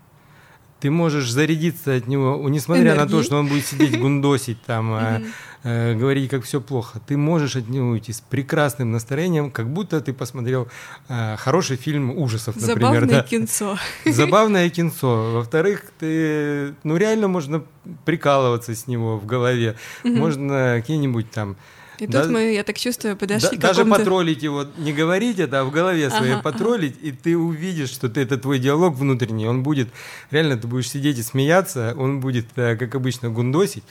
Ты 0.81 0.91
можешь 0.91 1.31
зарядиться 1.31 1.95
от 1.95 2.09
него, 2.09 2.45
несмотря 2.49 2.97
на 2.97 3.07
то, 3.07 3.23
что 3.23 3.37
он 3.37 3.47
будет 3.47 3.65
сидеть 3.65 3.97
гундосить 4.01 4.61
там, 4.63 4.93
э, 4.95 5.23
э, 5.63 5.95
говорить, 5.95 6.29
как 6.29 6.43
все 6.43 6.61
плохо. 6.61 7.01
Ты 7.07 7.17
можешь 7.17 7.55
от 7.55 7.69
него 7.69 7.91
уйти 7.91 8.13
с 8.13 8.21
прекрасным 8.21 8.91
настроением, 8.91 9.53
как 9.53 9.73
будто 9.73 10.01
ты 10.01 10.13
посмотрел 10.13 10.67
э, 11.09 11.37
хороший 11.37 11.77
фильм 11.77 12.11
ужасов, 12.19 12.57
например. 12.57 12.95
Забавное 12.95 13.21
да. 13.21 13.23
кинцо. 13.23 13.79
Забавное 14.07 14.71
кинцо. 14.71 15.33
Во-вторых, 15.35 15.85
ты, 16.01 16.75
ну 16.83 16.97
реально 16.97 17.29
можно 17.29 17.63
прикалываться 18.05 18.75
с 18.75 18.89
него 18.89 19.19
в 19.19 19.25
голове. 19.25 19.77
Можно 20.03 20.75
какие-нибудь 20.81 21.31
там 21.31 21.57
И 22.03 22.07
Да- 22.09 22.23
тут 22.23 22.33
мы, 22.33 22.53
я 22.53 22.65
так 22.65 22.79
чувствую, 22.79 23.17
подошли 23.17 23.51
да- 23.51 23.57
к 23.57 23.61
даже 23.61 23.85
потроллить 23.85 24.43
его, 24.43 24.67
не 24.77 24.93
говорить 24.93 25.39
это, 25.39 25.61
а 25.61 25.65
в 25.65 25.71
голове 25.71 26.11
своей 26.11 26.33
Ага, 26.33 26.43
потроллить, 26.43 26.97
и 27.01 27.13
ты 27.13 27.37
увидишь, 27.37 27.91
что 27.91 28.09
ты, 28.09 28.23
это 28.23 28.39
твой 28.39 28.59
диалог 28.59 28.97
внутренний, 28.97 29.47
он 29.47 29.63
будет, 29.63 29.89
реально 30.33 30.57
ты 30.57 30.67
будешь 30.67 30.91
сидеть 30.91 31.19
и 31.19 31.23
смеяться, 31.23 31.95
он 31.97 32.19
будет, 32.19 32.47
э, 32.57 32.75
как 32.75 32.93
обычно, 32.97 33.31
гундосить. 33.31 33.85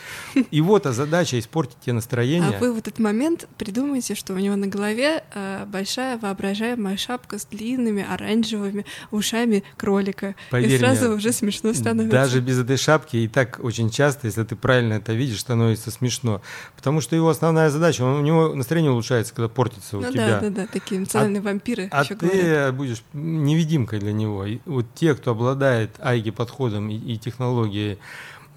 И 0.52 0.60
вот 0.60 0.86
а 0.86 0.92
задача 0.92 1.40
испортить 1.40 1.78
тебе 1.80 1.94
настроение. 1.94 2.58
А 2.58 2.60
вы 2.60 2.74
в 2.74 2.78
этот 2.78 3.00
момент 3.00 3.48
придумаете, 3.58 4.14
что 4.14 4.34
у 4.34 4.38
него 4.38 4.58
на 4.58 4.68
голове 4.68 5.24
э, 5.34 5.66
большая 5.68 6.18
воображаемая 6.18 6.98
шапка 6.98 7.40
с 7.40 7.46
длинными 7.46 8.06
оранжевыми 8.06 8.86
ушами 9.12 9.64
кролика. 9.78 10.36
Поверь 10.50 10.74
и 10.74 10.78
сразу 10.78 11.06
мне, 11.06 11.16
уже 11.16 11.32
смешно 11.32 11.74
становится. 11.74 12.12
Даже 12.12 12.42
без 12.42 12.60
этой 12.60 12.76
шапки 12.76 13.16
и 13.16 13.28
так 13.30 13.60
очень 13.64 13.90
часто, 13.90 14.28
если 14.28 14.44
ты 14.44 14.58
правильно 14.58 14.96
это 14.96 15.14
видишь, 15.14 15.40
становится 15.40 15.92
смешно. 15.92 16.42
Потому 16.76 17.00
что 17.00 17.16
его 17.16 17.30
основная 17.30 17.70
задача, 17.70 18.01
он- 18.02 18.20
у 18.20 18.22
него 18.22 18.54
настроение 18.56 18.92
улучшается, 18.92 19.34
когда 19.34 19.48
портится 19.50 19.98
у 19.98 20.02
Ну 20.02 20.12
тебя. 20.12 20.28
да, 20.28 20.42
да, 20.42 20.50
да, 20.50 20.68
такие 20.68 21.00
эмоциональные 21.00 21.42
вампиры 21.42 21.88
А 21.92 22.04
ты 22.04 22.16
говорят. 22.16 22.76
будешь 22.76 23.04
невидимкой 23.14 24.00
для 24.00 24.14
него. 24.14 24.46
И 24.46 24.60
вот 24.66 24.86
те, 24.96 25.16
кто 25.16 25.32
обладает 25.32 25.92
айги-подходом 26.00 26.90
и, 26.90 26.96
и 26.96 27.18
технологией 27.18 27.98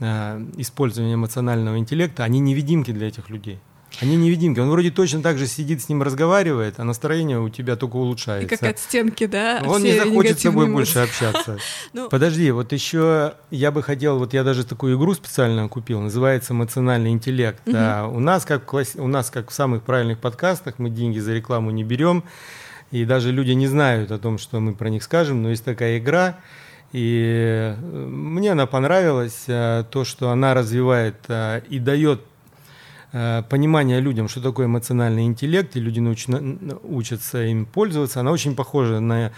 э, 0.01 0.45
использования 0.57 1.15
эмоционального 1.15 1.79
интеллекта, 1.79 2.25
они 2.25 2.41
невидимки 2.41 2.91
для 2.91 3.09
этих 3.09 3.31
людей. 3.31 3.59
Они 4.01 4.17
невидимки. 4.17 4.61
Он 4.61 4.71
вроде 4.71 4.91
точно 4.91 5.23
так 5.23 5.39
же 5.39 5.47
сидит 5.47 5.83
с 5.83 5.89
ним 5.89 6.03
разговаривает, 6.03 6.75
а 6.79 6.85
настроение 6.85 7.41
у 7.41 7.49
тебя 7.49 7.77
только 7.77 7.97
И 7.97 8.01
улучшается. 8.01 8.49
как 8.57 8.71
от 8.71 8.79
стенки, 8.79 9.27
да, 9.27 9.63
Он 9.67 9.83
не 9.83 9.93
захочет 9.93 10.39
с 10.39 10.43
тобой 10.43 10.67
негативные 10.67 10.73
больше 10.73 10.99
общаться. 10.99 11.59
Ну, 11.93 12.09
Подожди, 12.09 12.51
вот 12.51 12.73
еще 12.73 13.35
я 13.51 13.71
бы 13.71 13.83
хотел, 13.83 14.19
вот 14.19 14.35
я 14.35 14.43
даже 14.43 14.65
такую 14.65 14.97
игру 14.97 15.15
специально 15.15 15.69
купил, 15.69 16.01
называется 16.01 16.53
эмоциональный 16.55 17.11
интеллект. 17.11 17.63
А 17.73 18.07
у 18.09 18.21
нас 18.21 18.45
как 18.45 18.65
класс- 18.65 18.97
у 18.97 19.07
нас 19.07 19.31
как 19.31 19.51
в 19.51 19.55
самых 19.55 19.83
правильных 19.85 20.19
подкастах 20.19 20.79
мы 20.79 20.91
деньги 20.91 21.19
за 21.19 21.33
рекламу 21.35 21.71
не 21.71 21.85
берем, 21.85 22.25
и 22.91 23.05
даже 23.05 23.33
люди 23.33 23.53
не 23.53 23.67
знают 23.67 24.11
о 24.11 24.19
том, 24.19 24.39
что 24.39 24.61
мы 24.61 24.75
про 24.75 24.89
них 24.89 25.03
скажем, 25.03 25.43
но 25.43 25.51
есть 25.51 25.65
такая 25.65 25.99
игра. 25.99 26.39
И 26.93 27.75
э, 27.75 27.75
мне 27.81 28.53
она 28.53 28.67
понравилась, 28.67 29.45
э, 29.49 29.85
то, 29.91 30.05
что 30.05 30.31
она 30.31 30.55
развивает 30.55 31.17
э, 31.29 31.63
и 31.69 31.81
дает 31.81 32.21
понимание 33.49 34.01
людям, 34.01 34.29
что 34.29 34.41
такое 34.41 34.67
эмоциональный 34.67 35.25
интеллект, 35.25 35.77
и 35.77 35.81
люди 35.81 36.01
научно- 36.01 36.79
учатся 36.83 37.45
им 37.45 37.65
пользоваться. 37.65 38.19
Она 38.21 38.33
очень 38.33 38.57
похожа 38.57 38.99
на, 38.99 39.31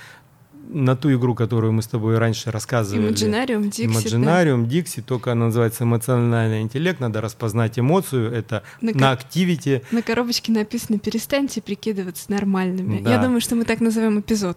на 0.69 0.97
ту 0.97 1.13
игру, 1.15 1.35
которую 1.35 1.75
мы 1.75 1.83
с 1.83 1.87
тобой 1.87 2.17
раньше 2.17 2.51
рассказывали. 2.51 3.09
Имаджинариум, 3.09 3.69
Дикси, 3.69 3.87
да. 3.87 4.01
Имаджинариум, 4.01 4.67
Дикси, 4.67 5.03
только 5.03 5.33
она 5.33 5.47
называется 5.47 5.85
эмоциональный 5.85 6.63
интеллект, 6.63 7.01
надо 7.01 7.21
распознать 7.21 7.79
эмоцию, 7.79 8.33
это 8.33 8.63
На 8.81 8.93
на. 8.93 9.83
На 9.91 10.01
коробочке 10.01 10.53
написано 10.53 10.99
«Перестаньте 10.99 11.61
прикидываться 11.61 12.33
нормальными». 12.33 13.01
Да. 13.01 13.11
Я 13.11 13.19
думаю, 13.19 13.43
что 13.43 13.57
мы 13.57 13.65
так 13.65 13.81
назовем 13.81 14.21
эпизод. 14.21 14.57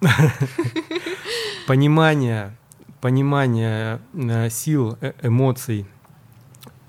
понимание, 1.66 2.54
понимание 3.00 4.00
э, 4.12 4.50
сил, 4.50 4.98
э, 5.00 5.12
эмоций, 5.22 5.86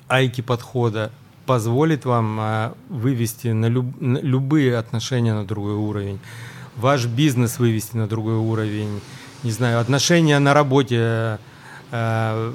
айки 0.10 0.42
подхода 0.42 1.12
позволит 1.50 2.06
вам 2.06 2.40
э, 2.40 2.72
вывести 2.90 3.48
на, 3.48 3.66
люб- 3.66 4.00
на 4.00 4.20
любые 4.20 4.78
отношения 4.78 5.34
на 5.34 5.46
другой 5.46 5.74
уровень, 5.74 6.20
ваш 6.76 7.08
бизнес 7.08 7.58
вывести 7.58 7.98
на 7.98 8.06
другой 8.08 8.36
уровень, 8.36 9.02
не 9.42 9.50
знаю, 9.50 9.80
отношения 9.80 10.38
на 10.38 10.54
работе 10.54 11.40
э, 11.92 12.54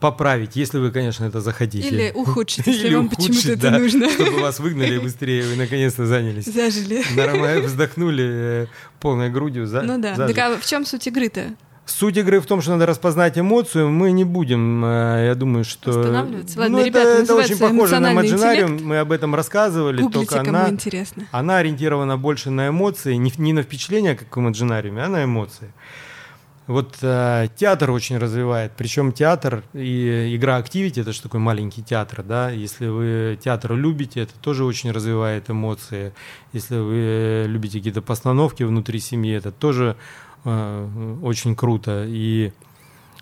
поправить, 0.00 0.56
если 0.56 0.78
вы, 0.78 0.92
конечно, 0.92 1.26
это 1.26 1.42
захотите. 1.42 1.86
Или 1.86 2.10
ухудшить, 2.14 2.66
если 2.66 2.86
Или 2.86 2.94
вам 2.94 3.10
почему-то 3.10 3.52
это 3.52 3.70
да, 3.70 3.78
нужно. 3.78 4.08
Чтобы 4.08 4.40
вас 4.40 4.60
выгнали 4.60 4.96
быстрее, 4.96 5.42
вы 5.46 5.56
наконец-то 5.56 6.06
занялись. 6.06 6.46
Зажили. 6.46 7.02
Нормально 7.14 7.66
вздохнули 7.66 8.24
э, 8.26 8.66
полной 8.98 9.28
грудью. 9.28 9.66
За, 9.66 9.82
Ну 9.82 9.98
да. 10.00 10.14
зажили. 10.14 10.34
Так 10.34 10.52
а 10.52 10.56
в 10.58 10.64
чем 10.64 10.86
суть 10.86 11.06
игры-то? 11.06 11.54
Суть 11.86 12.16
игры 12.16 12.40
в 12.40 12.46
том, 12.46 12.62
что 12.62 12.72
надо 12.72 12.86
распознать 12.86 13.38
эмоцию. 13.38 13.90
Мы 13.90 14.12
не 14.12 14.24
будем, 14.24 14.84
э, 14.84 15.26
я 15.26 15.34
думаю, 15.34 15.64
что... 15.64 15.90
Останавливаться? 15.90 16.58
Ладно, 16.58 16.72
ну, 16.72 16.78
это, 16.78 16.88
ребята, 16.88 17.08
это 17.10 17.20
называется 17.20 17.52
очень 17.52 17.62
похоже 17.62 18.00
на 18.00 18.12
«Эмоциональный 18.12 18.62
Imaginarium. 18.62 18.62
интеллект». 18.62 18.82
Мы 18.84 18.98
об 18.98 19.12
этом 19.12 19.34
рассказывали, 19.34 20.00
Гуглите, 20.00 20.26
только 20.26 20.44
кому 20.44 20.58
она, 20.58 20.70
интересно. 20.70 21.26
она 21.30 21.58
ориентирована 21.58 22.16
больше 22.16 22.50
на 22.50 22.68
эмоции, 22.68 23.14
не, 23.16 23.32
не 23.36 23.52
на 23.52 23.62
впечатления, 23.62 24.14
как 24.14 24.34
в 24.34 24.40
Imaginarium, 24.40 24.98
а 24.98 25.08
на 25.08 25.24
эмоции. 25.24 25.74
Вот 26.66 26.96
э, 27.02 27.48
театр 27.54 27.90
очень 27.90 28.16
развивает, 28.16 28.72
причем 28.74 29.12
театр 29.12 29.64
и 29.74 30.34
игра 30.34 30.58
Activity, 30.58 31.02
это 31.02 31.12
же 31.12 31.20
такой 31.20 31.38
маленький 31.38 31.82
театр, 31.82 32.22
да, 32.22 32.48
если 32.48 32.86
вы 32.86 33.38
театр 33.42 33.74
любите, 33.74 34.20
это 34.20 34.32
тоже 34.40 34.64
очень 34.64 34.90
развивает 34.90 35.50
эмоции, 35.50 36.14
если 36.54 36.78
вы 36.78 37.44
любите 37.46 37.78
какие-то 37.78 38.00
постановки 38.00 38.62
внутри 38.62 38.98
семьи, 38.98 39.34
это 39.34 39.52
тоже 39.52 39.96
очень 40.44 41.56
круто 41.56 42.04
и 42.06 42.52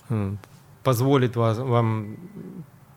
э, 0.08 0.35
позволит 0.82 1.37
вас, 1.37 1.58
вам 1.58 2.16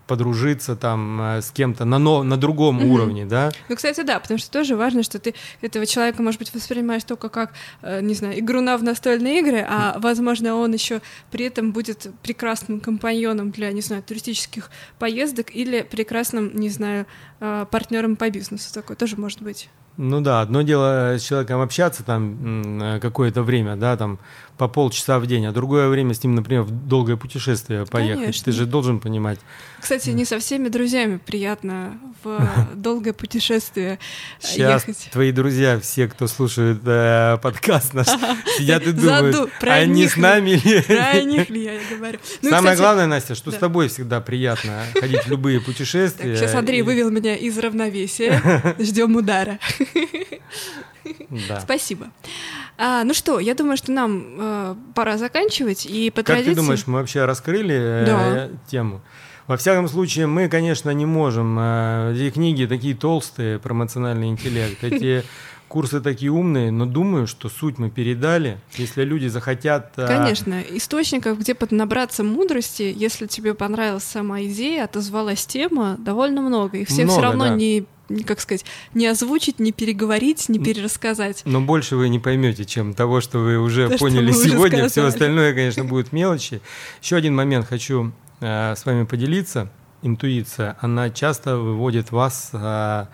подружиться 0.07 0.75
там 0.75 1.19
э, 1.21 1.41
с 1.41 1.51
кем-то 1.51 1.85
на, 1.85 1.97
но, 1.97 2.23
на 2.23 2.38
другом 2.38 2.75
Мгм. 2.75 2.91
уровне, 2.91 3.25
да, 3.25 3.51
Ну, 3.69 3.75
кстати, 3.75 4.01
да, 4.01 4.19
потому 4.19 4.38
что 4.38 4.51
тоже 4.51 4.75
важно, 4.75 5.03
что 5.03 5.19
ты 5.19 5.33
этого 5.61 5.85
человека, 5.85 6.21
может 6.21 6.39
быть, 6.39 6.53
воспринимаешь 6.53 7.03
только 7.03 7.29
как, 7.29 7.53
э, 7.81 8.01
не 8.01 8.13
знаю, 8.13 8.39
игруна 8.39 8.77
в 8.77 8.83
настольные 8.83 9.39
игры, 9.39 9.65
а, 9.67 9.97
возможно, 9.99 10.55
он 10.55 10.73
еще 10.73 11.01
при 11.31 11.45
этом 11.45 11.71
будет 11.71 12.07
прекрасным 12.21 12.79
компаньоном 12.79 13.51
для, 13.51 13.71
не 13.71 13.81
знаю, 13.81 14.03
туристических 14.03 14.69
поездок 14.99 15.55
или 15.55 15.81
прекрасным, 15.81 16.55
не 16.55 16.69
знаю, 16.69 17.07
э, 17.39 17.65
партнером 17.71 18.15
по 18.15 18.29
бизнесу. 18.29 18.73
Такое 18.73 18.95
тоже 18.97 19.17
может 19.17 19.41
быть. 19.41 19.69
Ну 19.97 20.21
да, 20.21 20.41
одно 20.41 20.62
дело 20.62 21.15
с 21.17 21.23
человеком 21.23 21.62
общаться 21.62 22.03
там 22.03 22.82
э, 22.82 22.99
какое-то 22.99 23.43
время, 23.43 23.76
да, 23.76 23.95
там 23.95 24.20
по 24.57 24.67
полчаса 24.67 25.20
в 25.20 25.28
день, 25.28 25.45
а 25.45 25.51
другое 25.51 25.89
время 25.89 26.13
с 26.13 26.24
ним, 26.24 26.36
например, 26.36 26.63
в 26.63 26.72
долгое 26.88 27.17
путешествие 27.17 27.86
поехать. 27.86 28.22
Конечно. 28.22 28.45
Ты 28.45 28.51
же 28.51 28.65
должен 28.65 28.99
понимать. 28.99 29.39
Кстати, 29.82 30.09
не 30.11 30.26
со 30.26 30.39
всеми 30.39 30.70
друзьями 30.70 31.20
приятно 31.24 31.99
в 32.24 32.39
долгое 32.76 33.13
путешествие 33.13 33.99
э, 34.41 34.45
Сейчас 34.45 34.88
ехать. 34.88 35.09
твои 35.11 35.32
друзья, 35.32 35.80
все, 35.80 36.07
кто 36.07 36.28
слушает 36.28 36.80
э, 36.86 37.38
подкаст 37.41 37.93
наш, 37.93 38.07
сидят 38.57 38.88
и 38.88 38.91
думают, 38.93 39.51
про 39.59 39.74
они 39.74 40.07
с 40.07 40.15
нами 40.15 40.51
или... 40.51 40.82
Про 40.82 41.22
них 41.22 41.49
ли 41.49 41.63
я 41.63 41.80
говорю? 41.95 42.20
Ну 42.41 42.49
Самое 42.49 42.78
главное, 42.78 43.07
Настя, 43.07 43.36
что 43.36 43.51
с 43.51 43.55
тобой 43.55 43.89
всегда 43.89 44.22
приятно 44.22 44.84
ходить 44.99 45.26
в 45.26 45.30
любые 45.30 45.59
путешествия. 45.59 46.36
Сейчас 46.36 46.55
Андрей 46.55 46.82
вывел 46.82 47.09
меня 47.09 47.36
из 47.36 47.57
равновесия. 47.57 48.76
Ждем 48.80 49.15
удара. 49.15 49.59
Да. 51.47 51.59
Спасибо. 51.61 52.07
А, 52.77 53.03
ну 53.03 53.13
что, 53.13 53.39
я 53.39 53.53
думаю, 53.53 53.77
что 53.77 53.91
нам 53.91 54.23
э, 54.38 54.75
пора 54.95 55.17
заканчивать 55.17 55.86
и 55.86 56.09
по 56.09 56.17
Как 56.17 56.27
традиции. 56.27 56.51
ты 56.51 56.55
думаешь, 56.55 56.88
мы 56.88 56.93
вообще 56.99 57.25
раскрыли 57.25 57.75
э, 57.75 58.05
Да. 58.05 58.49
тему? 58.67 59.01
Во 59.47 59.57
всяком 59.57 59.88
случае, 59.88 60.25
мы, 60.25 60.49
конечно, 60.49 60.89
не 60.89 61.05
можем. 61.05 61.57
э, 61.59 62.13
Эти 62.15 62.31
книги 62.31 62.65
такие 62.65 62.95
толстые 62.95 63.59
про 63.59 63.73
эмоциональный 63.73 64.27
интеллект. 64.29 64.83
Эти 64.83 65.23
курсы 65.67 66.01
такие 66.01 66.31
умные, 66.31 66.71
но 66.71 66.86
думаю, 66.86 67.27
что 67.27 67.49
суть 67.49 67.77
мы 67.77 67.89
передали. 67.91 68.59
Если 68.75 69.03
люди 69.03 69.27
захотят... 69.27 69.93
А, 69.97 70.07
Конечно, 70.07 70.61
источников, 70.71 71.39
где 71.39 71.55
набраться 71.69 72.23
мудрости, 72.23 72.93
если 72.95 73.27
тебе 73.27 73.53
понравилась 73.53 74.03
сама 74.03 74.41
идея, 74.43 74.86
отозвалась 74.86 75.45
тема, 75.45 75.95
довольно 75.99 76.41
много. 76.41 76.77
И 76.77 76.86
все 76.86 77.05
все 77.07 77.21
равно 77.21 77.45
да. 77.45 77.55
не 77.55 77.86
как 78.26 78.39
сказать, 78.39 78.66
не 78.93 79.08
озвучить, 79.08 79.60
не 79.60 79.72
переговорить, 79.72 80.49
не 80.49 80.60
перерассказать. 80.60 81.41
Но 81.45 81.62
больше 81.62 81.95
вы 81.95 82.10
не 82.10 82.20
поймете, 82.20 82.66
чем 82.66 82.93
того, 82.93 83.22
что 83.22 83.39
вы 83.39 83.58
уже 83.58 83.89
То, 83.89 83.97
поняли 83.97 84.32
вы 84.32 84.49
сегодня. 84.49 84.80
Уже 84.80 84.89
Все 84.89 85.06
остальное, 85.06 85.53
конечно, 85.53 85.86
будет 85.86 86.12
мелочи. 86.12 86.62
Еще 87.01 87.16
один 87.16 87.36
момент 87.36 87.68
хочу 87.68 88.12
э, 88.41 88.76
с 88.76 88.86
вами 88.86 89.06
поделиться. 89.06 89.70
Интуиция, 90.01 90.78
она 90.82 91.10
часто 91.10 91.58
выводит 91.58 92.12
вас 92.12 92.51
э, 92.53 93.06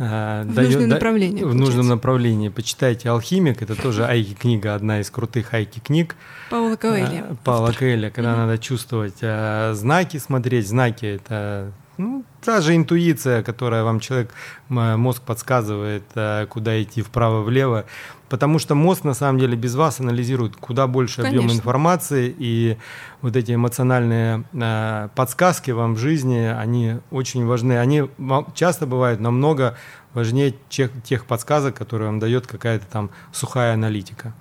в 0.00 0.44
дает, 0.46 0.70
нужное 0.70 0.86
направление. 0.86 1.44
В 1.44 1.54
нужном 1.54 1.88
направлении. 1.88 2.48
Почитайте 2.48 3.10
«Алхимик», 3.10 3.60
это 3.60 3.74
тоже 3.74 4.06
айки-книга, 4.06 4.74
одна 4.74 5.00
из 5.00 5.10
крутых 5.10 5.52
айки-книг. 5.52 6.16
Паула 6.48 6.76
Коэля. 6.76 7.26
А, 7.28 7.36
Паула 7.44 7.72
Коэля, 7.72 8.10
когда 8.10 8.34
надо 8.34 8.56
чувствовать 8.56 9.18
а, 9.20 9.74
знаки, 9.74 10.16
смотреть. 10.16 10.68
Знаки— 10.68 11.04
это 11.04 11.72
ну, 12.00 12.24
та 12.40 12.60
же 12.60 12.74
интуиция, 12.74 13.42
которая 13.42 13.84
вам 13.84 14.00
человек, 14.00 14.30
мозг 14.68 15.22
подсказывает, 15.22 16.02
а, 16.14 16.46
куда 16.46 16.82
идти 16.82 17.02
вправо-влево. 17.02 17.84
Потому 18.30 18.58
что 18.58 18.74
мозг 18.74 19.04
на 19.04 19.14
самом 19.14 19.38
деле 19.38 19.56
без 19.56 19.74
вас 19.74 20.00
анализирует 20.00 20.56
куда 20.56 20.86
больше 20.86 21.22
Конечно. 21.22 21.40
объем 21.40 21.56
информации, 21.56 22.34
и 22.38 22.78
вот 23.22 23.36
эти 23.36 23.54
эмоциональные 23.54 24.44
э, 24.52 25.08
подсказки 25.14 25.72
вам 25.72 25.94
в 25.94 25.98
жизни, 25.98 26.38
они 26.38 26.98
очень 27.10 27.44
важны. 27.44 27.78
Они 27.78 28.08
часто 28.54 28.86
бывают 28.86 29.20
намного 29.20 29.76
важнее 30.14 30.54
тех, 30.68 30.90
тех 31.02 31.26
подсказок, 31.26 31.74
которые 31.74 32.06
вам 32.06 32.20
дает 32.20 32.46
какая-то 32.46 32.86
там 32.86 33.10
сухая 33.32 33.74
аналитика. 33.74 34.32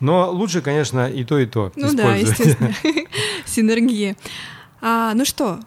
Но 0.00 0.30
лучше, 0.30 0.62
конечно, 0.62 1.08
и 1.08 1.22
то, 1.22 1.38
и 1.38 1.46
то 1.46 1.70
ну 1.76 1.88
использовать. 1.88 2.02
да, 2.02 2.16
естественно. 2.16 2.74
Синергия. 3.44 4.16
А, 4.80 5.12
ну 5.14 5.24
что, 5.24 5.60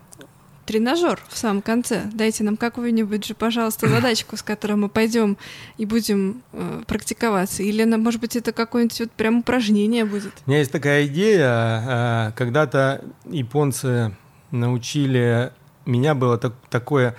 тренажер 0.67 1.19
в 1.29 1.37
самом 1.37 1.61
конце. 1.63 2.03
Дайте 2.13 2.43
нам 2.43 2.57
какую-нибудь 2.57 3.25
же, 3.25 3.33
пожалуйста, 3.33 3.87
задачку, 3.89 4.37
с 4.37 4.43
которой 4.43 4.73
мы 4.73 4.89
пойдем 4.89 5.37
и 5.77 5.85
будем 5.85 6.43
э, 6.53 6.83
практиковаться. 6.85 7.63
Или, 7.63 7.83
может 7.85 8.21
быть, 8.21 8.35
это 8.35 8.51
какое-нибудь 8.51 8.99
вот 8.99 9.11
прям 9.11 9.39
упражнение 9.39 10.05
будет. 10.05 10.33
У 10.45 10.49
меня 10.49 10.59
есть 10.59 10.71
такая 10.71 11.07
идея. 11.07 12.29
Э, 12.29 12.31
когда-то 12.35 13.03
японцы 13.25 14.15
научили... 14.51 15.51
Меня 15.85 16.15
было 16.15 16.37
так, 16.37 16.53
такое 16.69 17.15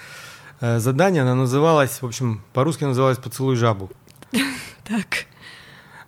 э, 0.60 0.78
задание, 0.78 1.22
оно 1.22 1.34
называлось, 1.34 2.02
в 2.02 2.06
общем, 2.06 2.42
по-русски 2.52 2.84
называлось 2.84 3.18
«Поцелуй 3.18 3.56
жабу». 3.56 3.90
Так. 4.84 5.26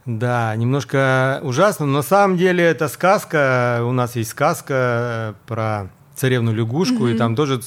Да, 0.07 0.57
немножко 0.57 1.41
ужасно, 1.43 1.85
но 1.85 1.99
на 1.99 2.03
самом 2.03 2.39
деле 2.39 2.65
это 2.65 2.89
сказка. 2.89 3.81
У 3.85 3.93
нас 3.93 4.17
есть 4.17 4.31
сказка 4.31 4.75
э, 4.75 5.35
про 5.47 5.91
царевну 6.21 6.53
лягушку, 6.53 7.07
mm-hmm. 7.07 7.15
и 7.15 7.19
там 7.19 7.35
тоже 7.35 7.61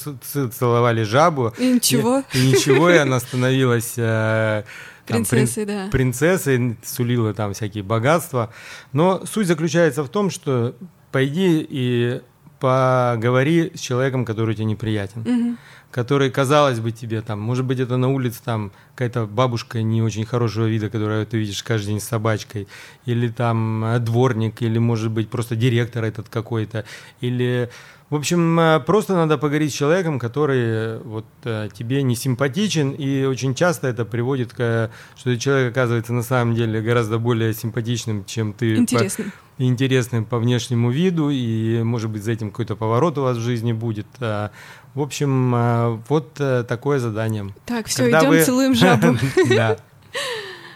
целовали 0.50 1.02
жабу. 1.02 1.52
И 1.58 1.72
ничего. 1.72 2.22
И, 2.32 2.38
и 2.38 2.52
ничего, 2.52 2.88
и 2.88 2.96
она 2.96 3.18
становилась 3.18 3.94
э, 3.96 4.62
там, 5.06 5.24
принцессой, 5.24 5.64
прин, 5.64 5.76
да. 5.76 5.90
Принцессой, 5.90 6.76
сулила 6.84 7.34
там 7.34 7.52
всякие 7.52 7.82
богатства. 7.82 8.52
Но 8.92 9.26
суть 9.26 9.48
заключается 9.48 10.04
в 10.04 10.08
том, 10.08 10.30
что 10.30 10.76
пойди 11.10 11.66
и 11.68 12.20
поговори 12.60 13.72
с 13.74 13.80
человеком, 13.80 14.24
который 14.24 14.54
тебе 14.54 14.66
неприятен. 14.66 15.22
Mm-hmm 15.22 15.56
который, 15.94 16.28
казалось 16.28 16.80
бы, 16.80 16.90
тебе 16.90 17.20
там, 17.20 17.40
может 17.40 17.64
быть, 17.64 17.78
это 17.78 17.96
на 17.96 18.12
улице 18.12 18.40
там 18.44 18.72
какая-то 18.96 19.26
бабушка 19.26 19.80
не 19.80 20.02
очень 20.02 20.24
хорошего 20.24 20.66
вида, 20.66 20.90
которую 20.90 21.24
ты 21.24 21.38
видишь 21.38 21.62
каждый 21.62 21.90
день 21.90 22.00
с 22.00 22.08
собачкой, 22.08 22.66
или 23.06 23.28
там 23.28 23.84
э, 23.84 24.00
дворник, 24.00 24.60
или, 24.60 24.78
может 24.78 25.12
быть, 25.12 25.30
просто 25.30 25.54
директор 25.54 26.02
этот 26.02 26.28
какой-то, 26.28 26.84
или 27.20 27.70
в 28.14 28.16
общем, 28.16 28.60
э, 28.60 28.78
просто 28.78 29.14
надо 29.14 29.38
поговорить 29.38 29.72
с 29.72 29.76
человеком, 29.76 30.20
который 30.20 30.60
э, 30.60 31.00
вот 31.02 31.24
э, 31.42 31.68
тебе 31.76 32.00
не 32.04 32.14
симпатичен, 32.14 32.92
и 32.92 33.24
очень 33.24 33.56
часто 33.56 33.88
это 33.88 34.04
приводит 34.04 34.52
к, 34.52 34.92
что 35.16 35.36
человек 35.36 35.72
оказывается 35.72 36.12
на 36.12 36.22
самом 36.22 36.54
деле 36.54 36.80
гораздо 36.80 37.18
более 37.18 37.52
симпатичным, 37.52 38.24
чем 38.24 38.52
ты. 38.52 38.76
Интересным. 38.76 39.32
По, 39.56 39.62
интересным 39.64 40.24
по 40.26 40.38
внешнему 40.38 40.92
виду, 40.92 41.28
и, 41.28 41.82
может 41.82 42.08
быть, 42.08 42.22
за 42.22 42.30
этим 42.30 42.52
какой-то 42.52 42.76
поворот 42.76 43.18
у 43.18 43.22
вас 43.22 43.36
в 43.36 43.40
жизни 43.40 43.72
будет. 43.72 44.06
В 44.20 44.50
общем, 44.94 46.00
вот 46.08 46.34
такое 46.34 47.00
задание. 47.00 47.52
Так, 47.66 47.88
все, 47.88 48.08
идем 48.08 48.28
вы... 48.28 48.44
целуем 48.44 48.74
жабу. 48.76 49.18
Да. 49.48 49.76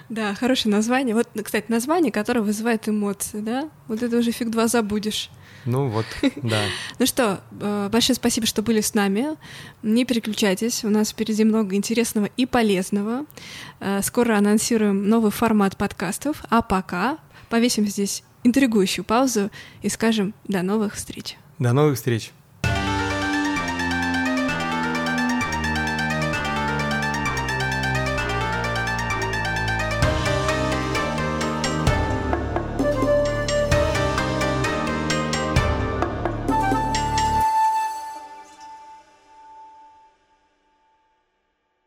Да, 0.08 0.34
хорошее 0.34 0.74
название. 0.74 1.14
Вот, 1.14 1.28
кстати, 1.44 1.66
название, 1.68 2.10
которое 2.10 2.40
вызывает 2.40 2.88
эмоции, 2.88 3.40
да? 3.40 3.68
Вот 3.86 4.02
это 4.02 4.16
уже 4.16 4.32
фиг 4.32 4.50
два 4.50 4.66
забудешь. 4.66 5.30
Ну 5.64 5.88
вот, 5.88 6.06
да. 6.36 6.62
Ну 6.98 7.06
что, 7.06 7.40
э, 7.60 7.88
большое 7.90 8.16
спасибо, 8.16 8.46
что 8.46 8.62
были 8.62 8.80
с 8.80 8.94
нами. 8.94 9.36
Не 9.82 10.04
переключайтесь, 10.04 10.84
у 10.84 10.90
нас 10.90 11.10
впереди 11.10 11.44
много 11.44 11.76
интересного 11.76 12.28
и 12.36 12.46
полезного. 12.46 13.26
Э, 13.80 14.00
скоро 14.02 14.36
анонсируем 14.36 15.08
новый 15.08 15.30
формат 15.30 15.76
подкастов, 15.76 16.42
а 16.50 16.62
пока 16.62 17.18
повесим 17.48 17.86
здесь 17.86 18.22
интригующую 18.44 19.04
паузу 19.04 19.50
и 19.82 19.88
скажем 19.88 20.34
до 20.46 20.62
новых 20.62 20.94
встреч. 20.94 21.36
До 21.58 21.72
новых 21.72 21.96
встреч. 21.96 22.32